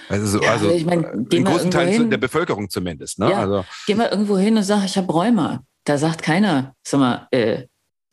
[0.09, 3.19] Also, ja, also ich mein, in großen Teil hin, der Bevölkerung zumindest.
[3.19, 3.31] Ne?
[3.31, 3.65] Ja, also.
[3.85, 5.63] Geh mal irgendwo hin und sag, ich habe Rheuma.
[5.83, 7.67] Da sagt keiner, sag mal, äh,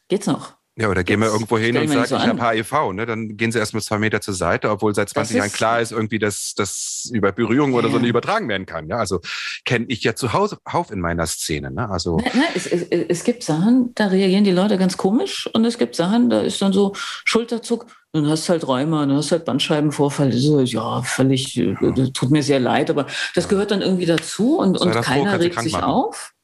[0.09, 0.57] geht's noch?
[0.77, 3.07] Ja, oder gehen wir irgendwo hin und sagen, so ich habe HIV, ne?
[3.07, 6.19] Dann gehen sie erstmal zwei Meter zur Seite, obwohl seit 20 Jahren klar ist irgendwie,
[6.19, 7.79] dass das über Berührung ja.
[7.79, 8.89] oder so nicht übertragen werden kann.
[8.89, 9.21] Ja, also
[9.65, 11.71] kenne ich ja zu Hause auf in meiner Szene.
[11.71, 11.89] Ne?
[11.89, 15.65] Also nein, nein, es, es, es gibt Sachen, da reagieren die Leute ganz komisch und
[15.65, 19.31] es gibt Sachen, da ist dann so Schulterzuck, dann hast du halt Rheuma, dann hast
[19.31, 20.33] du halt Bandscheibenvorfall.
[20.33, 21.71] So, ja, völlig, ja.
[21.81, 23.07] Äh, tut mir sehr leid, aber
[23.37, 25.85] das gehört dann irgendwie dazu und, und keiner regt sich machen.
[25.85, 26.35] auf.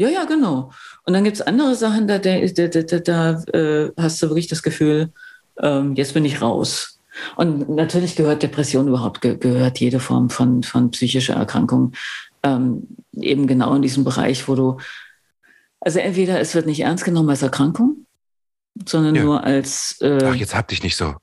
[0.00, 0.72] Ja, ja, genau.
[1.04, 4.62] Und dann gibt es andere Sachen, da, da, da, da, äh, hast du wirklich das
[4.62, 5.12] Gefühl,
[5.60, 7.00] ähm, jetzt bin ich raus.
[7.36, 11.92] Und natürlich gehört Depression überhaupt, ge gehört jede Form von, von psychischer Erkrankung
[12.42, 14.78] ähm, eben genau in diesem Bereich, wo du,
[15.80, 18.06] also entweder es wird nicht ernst genommen als Erkrankung,
[18.86, 19.22] sondern ja.
[19.22, 20.00] nur als.
[20.00, 21.16] Äh, Ach, jetzt hab dich nicht so.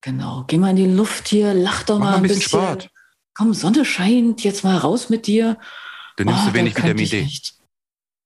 [0.00, 2.38] Genau, geh mal in die Luft hier, lach doch Mach mal ein bisschen.
[2.38, 2.60] bisschen.
[2.60, 2.90] Sport.
[3.34, 5.58] Komm, Sonne scheint, jetzt mal raus mit dir.
[6.16, 7.22] Du nimmst oh, zu wenig Vitamin D.
[7.22, 7.54] Nicht.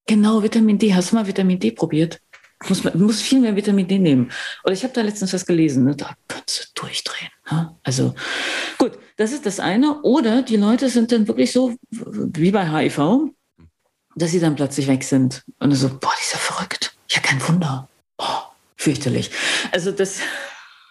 [0.06, 0.94] Genau, Vitamin D.
[0.94, 2.20] Hast du mal Vitamin D probiert?
[2.68, 4.30] Muss, man, muss viel mehr Vitamin D nehmen.
[4.64, 5.94] Oder ich habe da letztens was gelesen, ne?
[5.94, 7.30] da kannst du durchdrehen.
[7.50, 7.76] Ne?
[7.82, 8.14] Also
[8.78, 10.00] gut, das ist das eine.
[10.02, 13.30] Oder die Leute sind dann wirklich so wie bei HIV,
[14.14, 15.44] dass sie dann plötzlich weg sind.
[15.58, 16.96] Und so, boah, die ist ja verrückt.
[17.10, 17.88] Ja, kein Wunder.
[18.16, 19.30] Boah, fürchterlich.
[19.72, 20.20] Also das,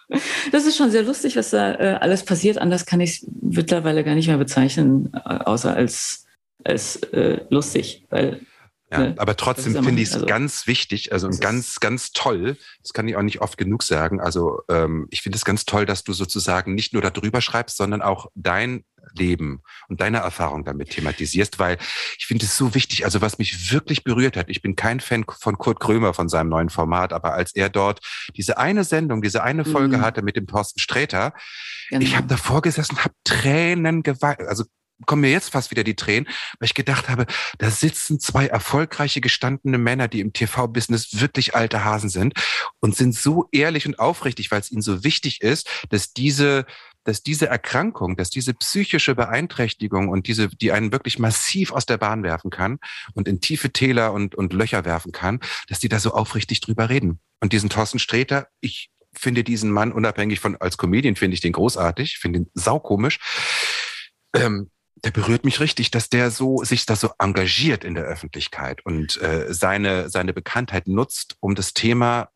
[0.52, 2.58] das ist schon sehr lustig, was da äh, alles passiert.
[2.58, 6.26] Anders kann ich es mittlerweile gar nicht mehr bezeichnen, äh, außer als,
[6.62, 8.06] als äh, lustig.
[8.10, 8.40] Weil
[8.90, 9.14] Ja, ne?
[9.18, 12.56] aber trotzdem finde ich es also, ganz wichtig, also ganz, ganz toll.
[12.82, 14.20] Das kann ich auch nicht oft genug sagen.
[14.20, 18.00] Also ähm, ich finde es ganz toll, dass du sozusagen nicht nur darüber schreibst, sondern
[18.00, 18.84] auch dein
[19.14, 21.78] Leben und deine Erfahrung damit thematisierst, weil
[22.18, 23.04] ich finde es so wichtig.
[23.04, 26.48] Also was mich wirklich berührt hat, ich bin kein Fan von Kurt Krömer von seinem
[26.48, 28.00] neuen Format, aber als er dort
[28.36, 30.02] diese eine Sendung, diese eine Folge mhm.
[30.02, 31.34] hatte mit dem Thorsten Sträter,
[31.88, 32.02] genau.
[32.02, 34.64] ich habe davor gesessen, habe Tränen geweint, also
[35.04, 36.26] kommen mir jetzt fast wieder die Tränen,
[36.58, 37.26] weil ich gedacht habe,
[37.58, 42.34] da sitzen zwei erfolgreiche gestandene Männer, die im TV-Business wirklich alte Hasen sind
[42.80, 46.66] und sind so ehrlich und aufrichtig, weil es ihnen so wichtig ist, dass diese
[47.06, 51.98] dass diese Erkrankung, dass diese psychische Beeinträchtigung und diese, die einen wirklich massiv aus der
[51.98, 52.78] Bahn werfen kann
[53.14, 55.38] und in tiefe Täler und, und Löcher werfen kann,
[55.68, 57.20] dass die da so aufrichtig drüber reden.
[57.40, 61.52] Und diesen Thorsten Sträter, ich finde diesen Mann unabhängig von als Comedian finde ich den
[61.52, 63.18] großartig, finde ihn saukomisch.
[64.34, 64.70] Ähm,
[65.04, 69.20] der berührt mich richtig, dass der so sich da so engagiert in der Öffentlichkeit und
[69.20, 72.30] äh, seine seine Bekanntheit nutzt, um das Thema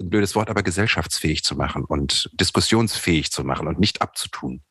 [0.00, 4.62] ein blödes Wort, aber gesellschaftsfähig zu machen und diskussionsfähig zu machen und nicht abzutun.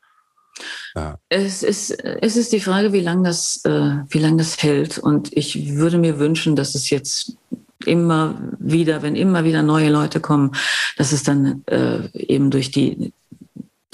[0.94, 1.18] Ja.
[1.28, 4.98] Es, ist, es ist die Frage, wie lange das, äh, wie lang das hält.
[4.98, 7.36] Und ich würde mir wünschen, dass es jetzt
[7.84, 10.52] immer wieder, wenn immer wieder neue Leute kommen,
[10.96, 13.12] dass es dann äh, eben durch die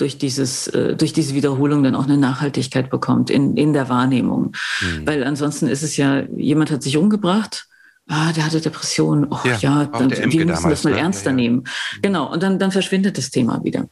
[0.02, 4.52] durch dieses äh, durch diese Wiederholung dann auch eine Nachhaltigkeit bekommt in in der Wahrnehmung,
[4.80, 5.06] hm.
[5.06, 7.66] weil ansonsten ist es ja jemand hat sich umgebracht
[8.08, 10.98] ah, der hatte Depressionen, oh ja, ja dann, wir müssen damals, das mal ne?
[10.98, 11.42] ernster ja, ja.
[11.42, 11.64] nehmen.
[12.02, 13.88] Genau, und dann, dann verschwindet das Thema wieder.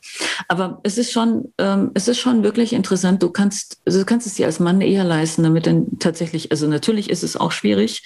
[0.49, 3.23] Aber es ist schon, ähm, es ist schon wirklich interessant.
[3.23, 6.67] Du kannst, also du kannst es dir als Mann eher leisten, damit dann tatsächlich, also
[6.67, 8.05] natürlich ist es auch schwierig,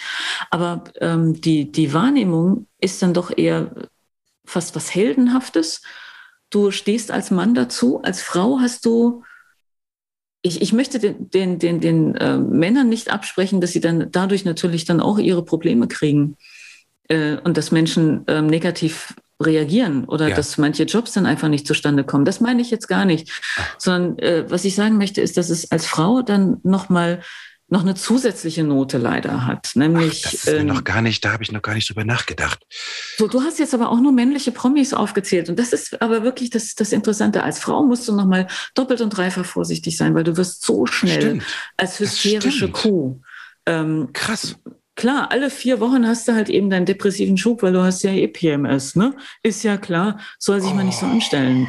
[0.51, 3.73] aber ähm, die, die Wahrnehmung ist dann doch eher
[4.45, 5.83] fast was Heldenhaftes.
[6.55, 9.25] Du stehst als Mann dazu, als Frau hast du
[10.47, 14.45] ich, ich möchte den, den, den, den äh, Männern nicht absprechen, dass sie dann dadurch
[14.45, 16.37] natürlich dann auch ihre Probleme kriegen
[17.09, 20.37] äh, und dass Menschen äh, negativ reagieren oder ja.
[20.37, 22.27] dass manche Jobs dann einfach nicht zustande kommen.
[22.27, 23.75] Das meine ich jetzt gar nicht, Ach.
[23.79, 27.23] sondern äh, was ich sagen möchte, ist, dass es als Frau dann nochmal
[27.69, 29.73] noch eine zusätzliche Note leider hat.
[29.75, 31.89] Nämlich, Ach, das ist mir noch ähm, gar nicht, da habe ich noch gar nicht
[31.89, 32.63] drüber nachgedacht.
[33.17, 35.49] So, du hast jetzt aber auch nur männliche Promis aufgezählt.
[35.49, 37.43] Und das ist aber wirklich das, das Interessante.
[37.43, 40.87] Als Frau musst du noch mal doppelt und dreifach vorsichtig sein, weil du wirst so
[40.87, 41.43] schnell stimmt.
[41.77, 43.21] als hysterische Kuh.
[43.67, 44.57] Ähm, Krass.
[44.97, 48.13] Klar, alle vier Wochen hast du halt eben deinen depressiven Schub, weil du hast ja
[48.13, 49.15] eh PMS, ne?
[49.43, 50.75] Ist ja klar, soll sich oh.
[50.75, 51.67] mal nicht so anstellen.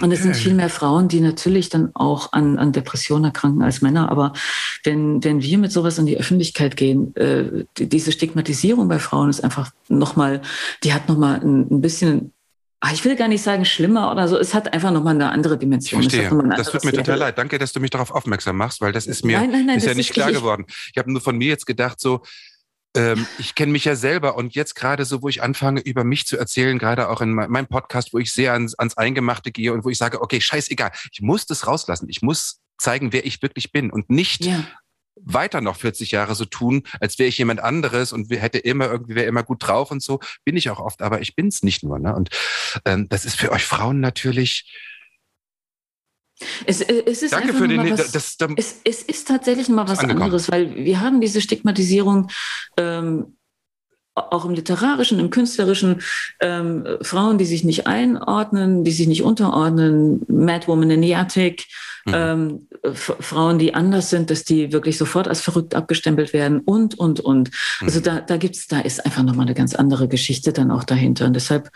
[0.00, 3.82] Und es sind viel mehr Frauen, die natürlich dann auch an, an Depressionen erkranken als
[3.82, 4.10] Männer.
[4.10, 4.32] Aber
[4.84, 9.28] wenn, wenn wir mit sowas in die Öffentlichkeit gehen, äh, die, diese Stigmatisierung bei Frauen
[9.28, 10.40] ist einfach nochmal,
[10.84, 12.32] die hat nochmal ein, ein bisschen
[12.80, 14.38] ah, ich will gar nicht sagen schlimmer oder so.
[14.38, 16.00] Es hat einfach nochmal eine andere Dimension.
[16.00, 16.48] Ich verstehe.
[16.56, 17.38] Das tut mir total leid.
[17.38, 19.86] Danke, dass du mich darauf aufmerksam machst, weil das ist mir nein, nein, nein, ist
[19.86, 20.64] ja nicht klar geworden.
[20.92, 22.22] Ich habe nur von mir jetzt gedacht, so,
[22.96, 26.26] ähm, ich kenne mich ja selber und jetzt gerade so, wo ich anfange, über mich
[26.26, 29.84] zu erzählen, gerade auch in meinem Podcast, wo ich sehr ans, ans Eingemachte gehe und
[29.84, 32.08] wo ich sage, okay, scheißegal, ich muss das rauslassen.
[32.08, 34.64] Ich muss zeigen, wer ich wirklich bin und nicht ja.
[35.16, 39.16] weiter noch 40 Jahre so tun, als wäre ich jemand anderes und hätte immer irgendwie
[39.16, 40.20] wäre immer gut drauf und so.
[40.44, 41.98] Bin ich auch oft, aber ich bin's nicht nur.
[41.98, 42.14] Ne?
[42.14, 42.30] Und
[42.84, 44.72] ähm, das ist für euch Frauen natürlich
[46.66, 47.90] es, äh, es ist Danke für den.
[47.90, 50.24] Was, das, das, es, es, ist tatsächlich mal was angekommen.
[50.24, 52.28] anderes, weil wir haben diese Stigmatisierung
[52.76, 53.38] ähm,
[54.14, 56.02] auch im literarischen, im künstlerischen,
[56.40, 61.66] ähm, Frauen, die sich nicht einordnen, die sich nicht unterordnen, Madwoman in the Attic,
[62.04, 62.14] mhm.
[62.14, 67.20] ähm, Frauen, die anders sind, dass die wirklich sofort als verrückt abgestempelt werden und, und,
[67.20, 67.50] und.
[67.80, 67.86] Mhm.
[67.86, 71.26] Also da, da gibt's, da ist einfach nochmal eine ganz andere Geschichte dann auch dahinter.
[71.26, 71.70] Und deshalb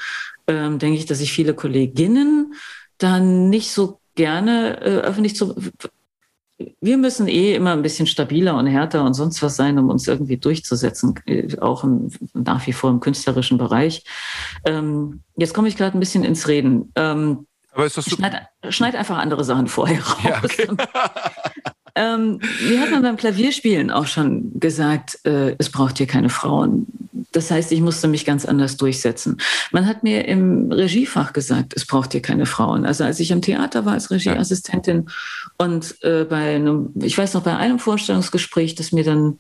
[0.47, 2.55] ähm, denke ich, dass sich viele Kolleginnen
[2.99, 5.55] dann nicht so gerne äh, öffentlich zu.
[6.81, 10.07] Wir müssen eh immer ein bisschen stabiler und härter und sonst was sein, um uns
[10.07, 14.05] irgendwie durchzusetzen, äh, auch im, nach wie vor im künstlerischen Bereich.
[14.65, 16.93] Ähm, jetzt komme ich gerade ein bisschen ins Reden.
[16.95, 18.17] Ähm, aber ist das so?
[18.17, 20.23] Schneid, schneid, einfach andere Sachen vorher raus.
[20.25, 20.69] Ja, okay.
[21.95, 26.87] ähm, mir hat man beim Klavierspielen auch schon gesagt, äh, es braucht hier keine Frauen.
[27.33, 29.39] Das heißt, ich musste mich ganz anders durchsetzen.
[29.73, 32.87] Man hat mir im Regiefach gesagt, es braucht hier keine Frauen.
[32.87, 35.09] Also als ich im Theater war als Regieassistentin
[35.59, 39.39] und äh, bei einem, ich weiß noch, bei einem Vorstellungsgespräch, dass mir dann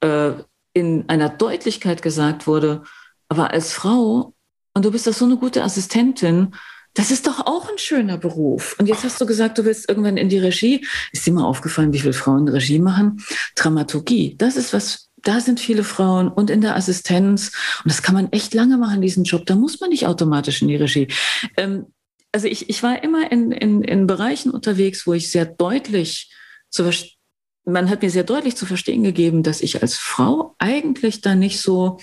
[0.00, 0.32] äh,
[0.72, 2.82] in einer Deutlichkeit gesagt wurde,
[3.28, 4.34] aber als Frau,
[4.74, 6.54] und du bist doch so eine gute Assistentin,
[6.94, 8.76] das ist doch auch ein schöner Beruf.
[8.78, 10.86] Und jetzt hast du gesagt, du willst irgendwann in die Regie.
[11.12, 13.22] Ist dir mal aufgefallen, wie viele Frauen Regie machen?
[13.54, 17.52] Dramaturgie, das ist was, da sind viele Frauen und in der Assistenz.
[17.84, 19.46] Und das kann man echt lange machen, diesen Job.
[19.46, 21.08] Da muss man nicht automatisch in die Regie.
[21.56, 21.86] Ähm,
[22.32, 26.32] also ich, ich war immer in, in, in Bereichen unterwegs, wo ich sehr deutlich
[26.70, 26.84] zu
[27.64, 31.60] man hat mir sehr deutlich zu verstehen gegeben, dass ich als Frau eigentlich da nicht
[31.60, 31.98] so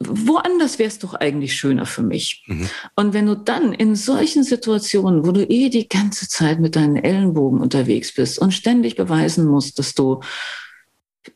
[0.00, 2.42] woanders wäre es doch eigentlich schöner für mich.
[2.46, 2.68] Mhm.
[2.96, 6.96] Und wenn du dann in solchen Situationen, wo du eh die ganze Zeit mit deinen
[6.96, 10.20] Ellenbogen unterwegs bist und ständig beweisen musst, dass du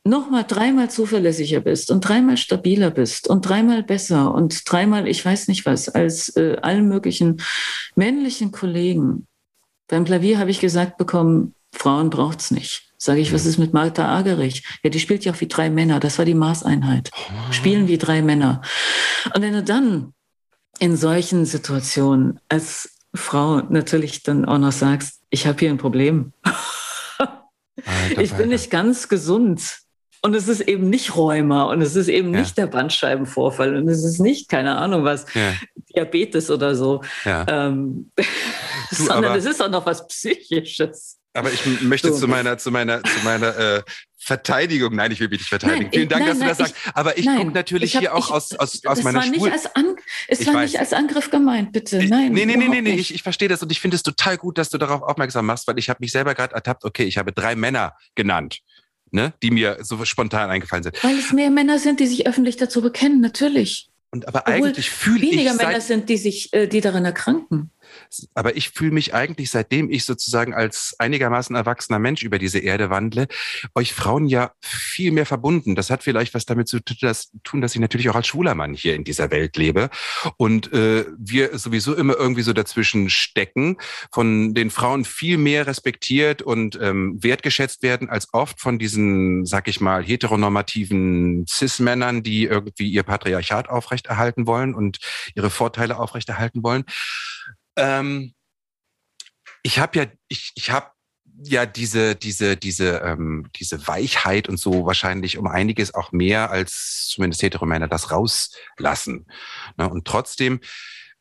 [0.03, 5.49] nochmal dreimal zuverlässiger bist und dreimal stabiler bist und dreimal besser und dreimal, ich weiß
[5.49, 7.43] nicht was, als äh, allen möglichen
[7.95, 9.27] männlichen Kollegen.
[9.89, 12.91] Beim Klavier habe ich gesagt bekommen, Frauen braucht es nicht.
[12.97, 14.63] Sage ich, was ist mit Martha Agerich?
[14.83, 16.01] Ja, die spielt ja auch wie drei Männer.
[16.01, 17.11] Das war die Maßeinheit.
[17.51, 18.63] Spielen wie drei Männer.
[19.35, 20.15] Und wenn du dann
[20.79, 26.33] in solchen Situationen als Frau natürlich dann auch noch sagst, ich habe hier ein Problem.
[27.85, 29.81] Alter, ich bin nicht ganz gesund.
[30.23, 32.41] Und es ist eben nicht Rheuma und es ist eben ja.
[32.41, 35.53] nicht der Bandscheibenvorfall und es ist nicht, keine Ahnung was, ja.
[35.95, 37.45] Diabetes oder so, ja.
[37.47, 38.25] ähm, du,
[38.91, 41.19] sondern es ist auch noch was Psychisches.
[41.35, 42.21] Aber ich möchte so.
[42.21, 43.83] zu meiner, zu meiner, zu meiner äh,
[44.17, 45.83] Verteidigung, nein, ich will mich nicht verteidigen.
[45.83, 46.97] Nein, Vielen Dank, nein, dass du das nein, sagst.
[46.97, 49.53] Aber ich gucke natürlich ich hab, hier auch ich, aus, aus, aus meiner war nicht
[49.53, 49.97] als an,
[50.29, 50.71] Es ich war weiß.
[50.71, 51.99] nicht als Angriff gemeint, bitte.
[52.07, 52.33] Nein.
[52.33, 52.95] Nee, nee, nee, nee, nee.
[52.95, 55.67] Ich, ich verstehe das und ich finde es total gut, dass du darauf aufmerksam machst,
[55.67, 58.61] weil ich habe mich selber gerade ertappt, okay, ich habe drei Männer genannt.
[59.11, 61.05] Ne, die mir so spontan eingefallen sind.
[61.05, 63.89] Weil es mehr Männer sind, die sich öffentlich dazu bekennen, natürlich.
[64.11, 67.71] Und aber Obwohl eigentlich fühle ich weniger Männer sind, die sich, äh, die daran erkranken.
[68.35, 72.91] Aber ich fühle mich eigentlich, seitdem ich sozusagen als einigermaßen erwachsener Mensch über diese Erde
[72.91, 73.29] wandle,
[73.75, 75.75] euch Frauen ja viel mehr verbunden.
[75.75, 78.95] Das hat vielleicht was damit zu tun, dass ich natürlich auch als schwuler Mann hier
[78.95, 79.91] in dieser Welt lebe
[80.37, 83.77] und äh, wir sowieso immer irgendwie so dazwischen stecken,
[84.13, 89.69] von den Frauen viel mehr respektiert und ähm, wertgeschätzt werden als oft von diesen, sag
[89.69, 94.99] ich mal, heteronormativen Cis-Männern, die irgendwie ihr Patriarchat aufrechterhalten wollen und
[95.35, 96.85] ihre Vorteile aufrechterhalten wollen.
[97.77, 98.35] Ähm,
[99.63, 100.91] ich habe ja, ich, ich habe
[101.43, 107.09] ja diese, diese, diese, ähm, diese Weichheit und so wahrscheinlich um einiges auch mehr als
[107.09, 109.27] zumindest Heteromänner das rauslassen.
[109.77, 109.89] Ne?
[109.89, 110.61] Und trotzdem,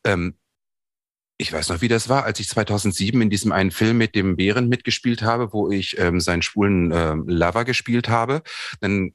[0.06, 0.38] ähm,
[1.38, 4.36] ich weiß noch, wie das war, als ich 2007 in diesem einen Film mit dem
[4.36, 8.44] Bären mitgespielt habe, wo ich ähm, seinen schwulen ähm, Lover gespielt habe.
[8.82, 9.14] Dann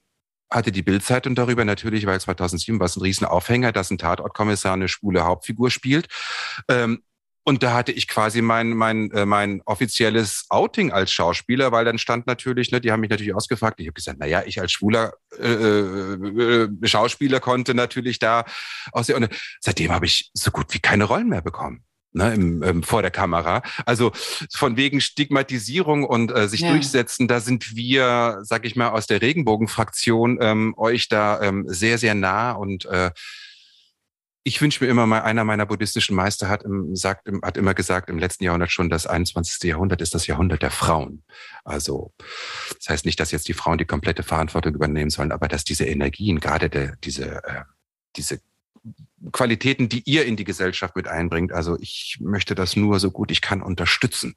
[0.50, 4.88] hatte die Bildzeitung darüber natürlich, weil 2007 war es ein Riesenaufhänger, dass ein Tatortkommissar eine
[4.88, 6.08] schwule Hauptfigur spielt.
[6.68, 7.02] Ähm,
[7.48, 11.96] und da hatte ich quasi mein, mein, äh, mein offizielles Outing als Schauspieler, weil dann
[11.96, 13.80] stand natürlich, ne, die haben mich natürlich ausgefragt.
[13.80, 18.44] Ich habe gesagt, na ja, ich als schwuler äh, äh, Schauspieler konnte natürlich da
[18.92, 19.08] aus.
[19.08, 19.30] Und
[19.60, 21.84] seitdem habe ich so gut wie keine Rollen mehr bekommen.
[22.12, 23.62] Ne, im, ähm, vor der Kamera.
[23.86, 24.12] Also
[24.54, 26.70] von wegen Stigmatisierung und äh, sich ja.
[26.70, 31.96] durchsetzen, da sind wir, sag ich mal, aus der Regenbogenfraktion ähm, euch da ähm, sehr,
[31.96, 33.10] sehr nah und äh,
[34.48, 38.18] ich wünsche mir immer mal, einer meiner buddhistischen Meister hat, sagt, hat immer gesagt, im
[38.18, 39.62] letzten Jahrhundert schon, das 21.
[39.64, 41.22] Jahrhundert ist das Jahrhundert der Frauen.
[41.64, 42.12] Also,
[42.78, 45.84] das heißt nicht, dass jetzt die Frauen die komplette Verantwortung übernehmen sollen, aber dass diese
[45.84, 47.62] Energien, gerade der, diese, äh,
[48.16, 48.40] diese
[49.32, 51.52] Qualitäten, die ihr in die Gesellschaft mit einbringt.
[51.52, 54.34] Also ich möchte das nur so gut ich kann unterstützen.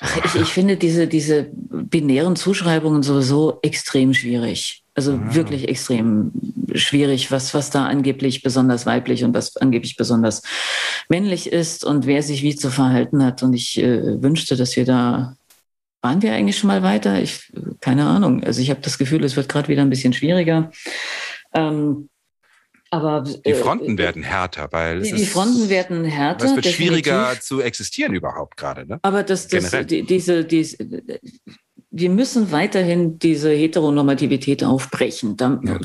[0.00, 4.83] Ach, ich, ich finde diese, diese binären Zuschreibungen sowieso extrem schwierig.
[4.94, 5.34] Also ah.
[5.34, 6.32] wirklich extrem
[6.74, 10.42] schwierig, was, was da angeblich besonders weiblich und was angeblich besonders
[11.08, 13.42] männlich ist und wer sich wie zu verhalten hat.
[13.42, 15.36] Und ich äh, wünschte, dass wir da,
[16.00, 17.20] waren wir eigentlich schon mal weiter?
[17.20, 18.44] Ich, keine Ahnung.
[18.44, 20.70] Also ich habe das Gefühl, es wird gerade wieder ein bisschen schwieriger.
[21.52, 22.08] Ähm,
[22.90, 26.44] aber, die äh, Fronten äh, werden härter, weil die, die Fronten werden härter.
[26.44, 27.04] Es wird definitiv.
[27.04, 28.86] schwieriger zu existieren überhaupt gerade.
[28.86, 29.00] Ne?
[29.02, 30.76] Aber das, das, die, diese, diese,
[31.96, 35.78] wir müssen weiterhin diese Heteronormativität aufbrechen da, ja.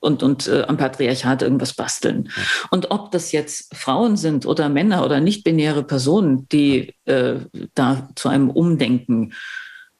[0.00, 2.28] und, und äh, am Patriarchat irgendwas basteln.
[2.36, 2.42] Ja.
[2.70, 7.36] Und ob das jetzt Frauen sind oder Männer oder nicht-binäre Personen, die äh,
[7.74, 9.32] da zu einem Umdenken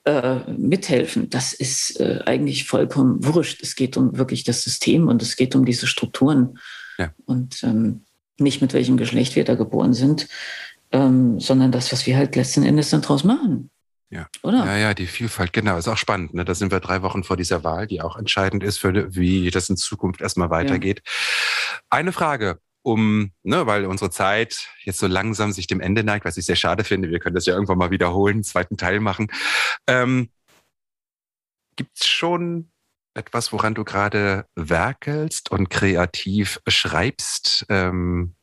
[0.05, 3.63] äh, mithelfen, das ist äh, eigentlich vollkommen wurscht.
[3.63, 6.59] Es geht um wirklich das System und es geht um diese Strukturen
[6.99, 7.13] ja.
[7.25, 8.03] und ähm,
[8.39, 10.29] nicht mit welchem Geschlecht wir da geboren sind,
[10.93, 13.71] ähm, sondern das, was wir halt letzten Endes dann draus machen.
[14.11, 14.29] Ja.
[14.43, 14.65] Oder?
[14.65, 16.35] Ja, ja, die Vielfalt, genau, ist auch spannend.
[16.35, 16.45] Ne?
[16.45, 19.69] Da sind wir drei Wochen vor dieser Wahl, die auch entscheidend ist, für wie das
[19.69, 21.03] in Zukunft erstmal weitergeht.
[21.05, 21.81] Ja.
[21.91, 26.37] Eine Frage um, ne, weil unsere Zeit jetzt so langsam sich dem Ende neigt, was
[26.37, 27.11] ich sehr schade finde.
[27.11, 29.27] Wir können das ja irgendwann mal wiederholen, einen zweiten Teil machen.
[29.89, 30.31] Ähm,
[31.75, 32.71] Gibt es schon
[33.15, 37.67] etwas, woran du gerade werkelst und kreativ schreibst?
[37.71, 38.37] Ähm,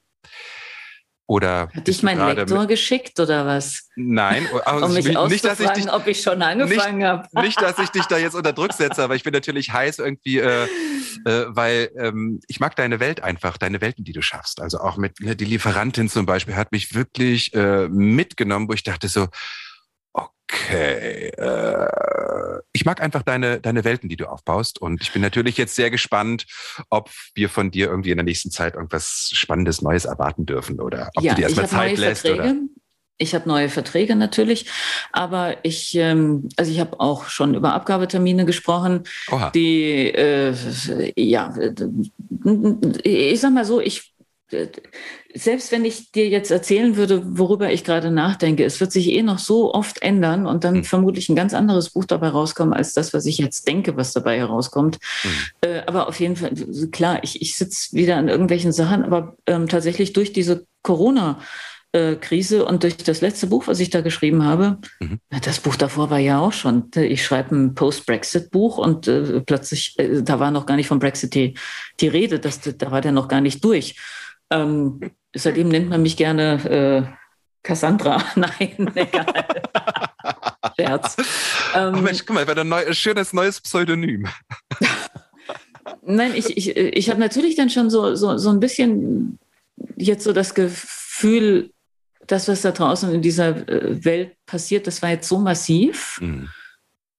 [1.33, 3.89] oder Hat dich mein Lektor geschickt oder was?
[3.95, 7.27] Nein, also um mich nicht, dass ich dich, ob ich schon angefangen habe.
[7.41, 10.37] Nicht, dass ich dich da jetzt unter Druck setze, aber ich bin natürlich heiß irgendwie,
[10.37, 10.65] äh,
[11.25, 14.61] äh, weil ähm, ich mag deine Welt einfach, deine Welten, die du schaffst.
[14.61, 18.83] Also auch mit ne, die Lieferantin zum Beispiel hat mich wirklich äh, mitgenommen, wo ich
[18.83, 19.27] dachte so,
[20.53, 21.29] Okay.
[21.29, 24.79] Äh, ich mag einfach deine, deine Welten, die du aufbaust.
[24.79, 26.45] Und ich bin natürlich jetzt sehr gespannt,
[26.89, 31.09] ob wir von dir irgendwie in der nächsten Zeit irgendwas Spannendes, Neues erwarten dürfen oder
[31.15, 32.21] ob ja, du dir erstmal Zeit lässt.
[32.21, 32.49] Verträge.
[32.49, 32.55] Oder?
[33.19, 34.65] Ich habe neue Verträge natürlich,
[35.11, 39.51] aber ich, ähm, also ich habe auch schon über Abgabetermine gesprochen, Oha.
[39.51, 40.53] die, äh,
[41.15, 41.53] ja,
[43.03, 44.12] ich sag mal so, ich
[45.33, 49.23] selbst wenn ich dir jetzt erzählen würde, worüber ich gerade nachdenke, es wird sich eh
[49.23, 50.83] noch so oft ändern und dann mhm.
[50.83, 54.37] vermutlich ein ganz anderes Buch dabei rauskommen, als das, was ich jetzt denke, was dabei
[54.37, 54.99] herauskommt.
[55.23, 55.29] Mhm.
[55.61, 56.51] Äh, aber auf jeden Fall,
[56.91, 61.39] klar, ich, ich sitze wieder an irgendwelchen Sachen, aber ähm, tatsächlich durch diese Corona-
[62.21, 65.19] Krise und durch das letzte Buch, was ich da geschrieben habe, mhm.
[65.43, 70.23] das Buch davor war ja auch schon, ich schreibe ein Post-Brexit-Buch und äh, plötzlich, äh,
[70.23, 71.53] da war noch gar nicht vom Brexit die,
[71.99, 73.95] die Rede, das, da war der noch gar nicht durch.
[74.53, 74.99] Ähm,
[75.35, 77.03] seitdem nennt man mich gerne äh,
[77.63, 78.23] Cassandra.
[78.35, 79.45] Nein, egal.
[80.75, 81.17] Scherz.
[81.75, 84.27] Ähm, oh Mensch, guck mal, ein neu, schönes neues Pseudonym.
[86.05, 89.39] Nein, ich, ich, ich habe natürlich dann schon so, so, so ein bisschen
[89.97, 91.71] jetzt so das Gefühl,
[92.27, 96.49] das, was da draußen in dieser äh, Welt passiert, das war jetzt so massiv, mhm.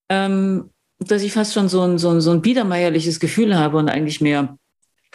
[0.08, 3.88] ähm, dass ich fast schon so ein, so, ein, so ein biedermeierliches Gefühl habe und
[3.88, 4.56] eigentlich mehr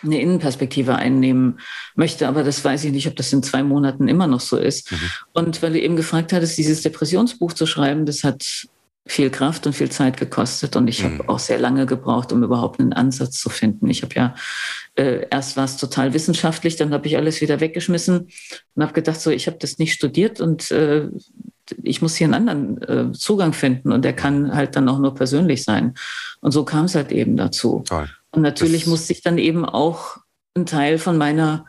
[0.04, 1.60] eine Innenperspektive einnehmen
[1.96, 2.28] möchte.
[2.28, 4.92] Aber das weiß ich nicht, ob das in zwei Monaten immer noch so ist.
[4.92, 4.98] Mhm.
[5.34, 8.68] Und weil du eben gefragt hattest, dieses Depressionsbuch zu schreiben, das hat
[9.06, 10.76] viel Kraft und viel Zeit gekostet.
[10.76, 11.20] Und ich mhm.
[11.20, 13.90] habe auch sehr lange gebraucht, um überhaupt einen Ansatz zu finden.
[13.90, 14.36] Ich habe ja
[14.96, 18.28] äh, erst war es total wissenschaftlich, dann habe ich alles wieder weggeschmissen
[18.76, 21.08] und habe gedacht, so ich habe das nicht studiert und äh,
[21.84, 25.16] ich muss hier einen anderen äh, Zugang finden und der kann halt dann auch nur
[25.16, 25.94] persönlich sein.
[26.42, 27.84] Und so kam es halt eben dazu.
[27.88, 28.10] Toll.
[28.32, 30.18] Und natürlich das musste ich dann eben auch
[30.56, 31.66] einen Teil von meiner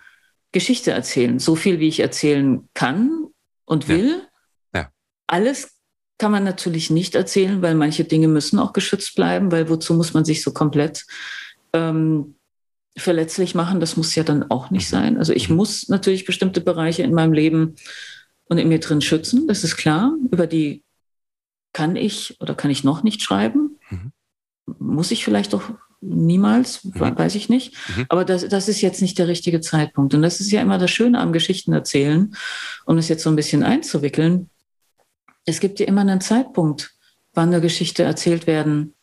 [0.53, 1.39] Geschichte erzählen.
[1.39, 3.27] So viel, wie ich erzählen kann
[3.65, 4.27] und will.
[4.75, 4.81] Ja.
[4.81, 4.91] Ja.
[5.27, 5.77] Alles
[6.19, 10.13] kann man natürlich nicht erzählen, weil manche Dinge müssen auch geschützt bleiben, weil wozu muss
[10.13, 11.07] man sich so komplett
[11.73, 12.35] ähm,
[12.97, 13.81] verletzlich machen?
[13.81, 14.97] Das muss ja dann auch nicht mhm.
[14.97, 15.19] sein.
[15.19, 15.57] Also ich mhm.
[15.57, 17.77] muss natürlich bestimmte Bereiche in meinem Leben
[18.45, 20.13] und in mir drin schützen, das ist klar.
[20.31, 20.83] Über die
[21.73, 23.79] kann ich oder kann ich noch nicht schreiben.
[23.89, 24.13] Mhm.
[24.79, 27.19] Muss ich vielleicht doch niemals, mhm.
[27.19, 27.77] weiß ich nicht.
[27.97, 28.07] Mhm.
[28.09, 30.15] Aber das, das ist jetzt nicht der richtige Zeitpunkt.
[30.15, 32.35] Und das ist ja immer das Schöne am Geschichten erzählen,
[32.87, 34.51] um es jetzt so ein bisschen einzuwickeln.
[35.45, 36.95] Es gibt ja immer einen Zeitpunkt,
[37.35, 38.95] wann eine Geschichte erzählt werden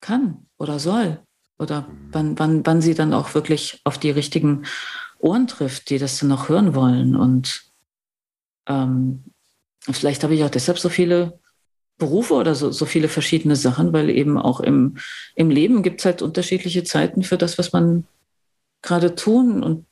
[0.00, 1.20] kann oder soll.
[1.58, 2.08] Oder mhm.
[2.12, 4.64] wann, wann, wann sie dann auch wirklich auf die richtigen
[5.18, 7.16] Ohren trifft, die das dann noch hören wollen.
[7.16, 7.64] Und
[8.66, 9.24] ähm,
[9.80, 11.38] vielleicht habe ich auch deshalb so viele
[11.98, 14.98] Berufe oder so, so viele verschiedene Sachen, weil eben auch im,
[15.34, 18.04] im Leben gibt es halt unterschiedliche Zeiten für das, was man
[18.82, 19.86] gerade tun und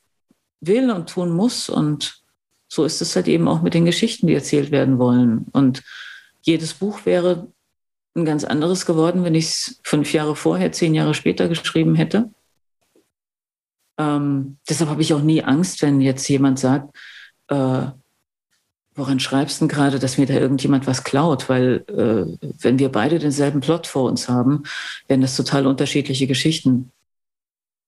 [0.61, 1.69] will und tun muss.
[1.69, 2.23] Und
[2.69, 5.47] so ist es halt eben auch mit den Geschichten, die erzählt werden wollen.
[5.53, 5.83] Und
[6.43, 7.49] jedes Buch wäre
[8.15, 12.31] ein ganz anderes geworden, wenn ich es fünf Jahre vorher, zehn Jahre später geschrieben hätte.
[13.99, 16.97] Ähm, deshalb habe ich auch nie Angst, wenn jetzt jemand sagt,
[17.49, 17.87] äh,
[18.95, 21.49] woran schreibst du denn gerade, dass mir da irgendjemand was klaut?
[21.49, 24.65] Weil äh, wenn wir beide denselben Plot vor uns haben,
[25.09, 26.93] wären das total unterschiedliche Geschichten.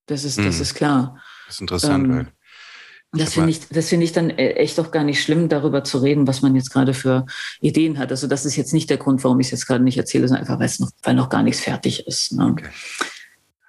[0.06, 0.62] Das ist, das hm.
[0.62, 1.20] ist klar.
[1.46, 2.32] Das ist interessant, ähm, weil
[3.12, 5.98] das finde ich, das finde ich dann äh, echt auch gar nicht schlimm, darüber zu
[5.98, 7.24] reden, was man jetzt gerade für
[7.60, 8.10] Ideen hat.
[8.10, 10.42] Also das ist jetzt nicht der Grund, warum ich es jetzt gerade nicht erzähle, sondern
[10.42, 12.32] einfach, weil es noch, weil noch gar nichts fertig ist.
[12.32, 12.46] Ne?
[12.46, 12.68] Okay.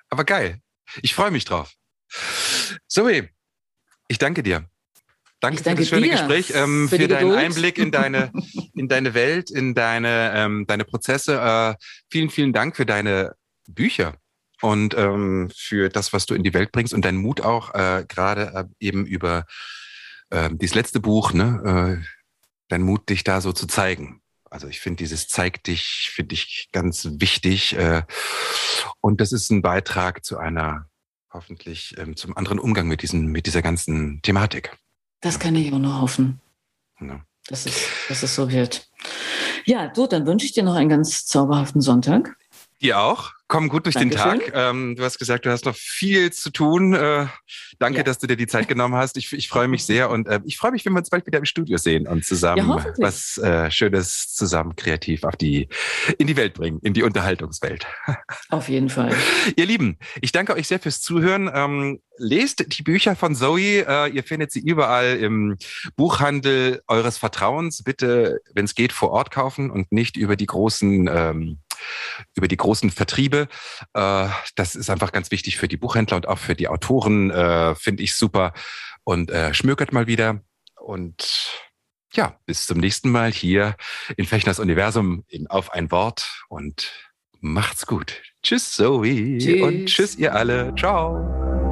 [0.10, 0.60] Aber geil.
[1.02, 1.74] Ich freue mich drauf.
[2.88, 3.30] Zoe,
[4.08, 4.70] ich danke dir.
[5.40, 7.46] Danke, danke, für das schöne Gespräch, ähm, für, für deinen Geduld.
[7.46, 8.32] Einblick in deine,
[8.74, 11.40] in deine Welt, in deine, ähm, deine Prozesse.
[11.40, 11.76] Äh,
[12.10, 13.36] vielen, vielen Dank für deine
[13.68, 14.16] Bücher
[14.62, 18.06] und ähm, für das, was du in die Welt bringst und deinen Mut auch, äh,
[18.08, 19.46] gerade äh, eben über
[20.32, 22.06] äh, dieses letzte Buch, ne, äh,
[22.70, 24.22] dein Mut, dich da so zu zeigen.
[24.50, 27.76] Also ich finde dieses Zeig dich, finde ich ganz wichtig.
[27.76, 28.04] Äh,
[29.02, 30.90] und das ist ein Beitrag zu einer
[31.32, 34.76] hoffentlich ähm, zum anderen Umgang mit, diesen, mit dieser ganzen Thematik.
[35.22, 36.39] Das kann ich auch nur hoffen.
[36.99, 37.22] Ja.
[37.47, 37.76] Dass, es,
[38.09, 38.89] dass es so wird.
[39.65, 42.38] Ja, so, dann wünsche ich dir noch einen ganz zauberhaften Sonntag.
[42.82, 43.32] Dir auch.
[43.47, 44.39] Komm gut durch Dankeschön.
[44.39, 44.51] den Tag.
[44.53, 46.93] Ähm, du hast gesagt, du hast noch viel zu tun.
[46.93, 47.28] Äh,
[47.80, 48.03] danke, ja.
[48.03, 49.15] dass du dir die Zeit genommen hast.
[49.15, 51.39] Ich, ich freue mich sehr und äh, ich freue mich, wenn wir uns bald wieder
[51.39, 55.69] im Studio sehen und zusammen ja, was äh, Schönes zusammen kreativ auf die,
[56.17, 57.88] in die Welt bringen, in die Unterhaltungswelt.
[58.49, 59.15] Auf jeden Fall.
[59.55, 61.49] Ihr Lieben, ich danke euch sehr fürs Zuhören.
[61.53, 63.86] Ähm, lest die Bücher von Zoe.
[63.88, 65.57] Äh, ihr findet sie überall im
[65.95, 67.82] Buchhandel eures Vertrauens.
[67.84, 71.59] Bitte, wenn es geht, vor Ort kaufen und nicht über die großen ähm,
[72.36, 73.47] über die großen Vertriebe.
[73.93, 77.75] Äh, das ist einfach ganz wichtig für die Buchhändler und auch für die Autoren, äh,
[77.75, 78.53] finde ich super.
[79.03, 80.41] Und äh, schmökert mal wieder.
[80.80, 81.51] Und
[82.13, 83.75] ja, bis zum nächsten Mal hier
[84.15, 86.91] in Fechners Universum in Auf ein Wort und
[87.39, 88.21] macht's gut.
[88.43, 89.38] Tschüss, Zoe.
[89.38, 89.61] Tschüss.
[89.61, 90.73] Und tschüss, ihr alle.
[90.75, 91.66] Ciao.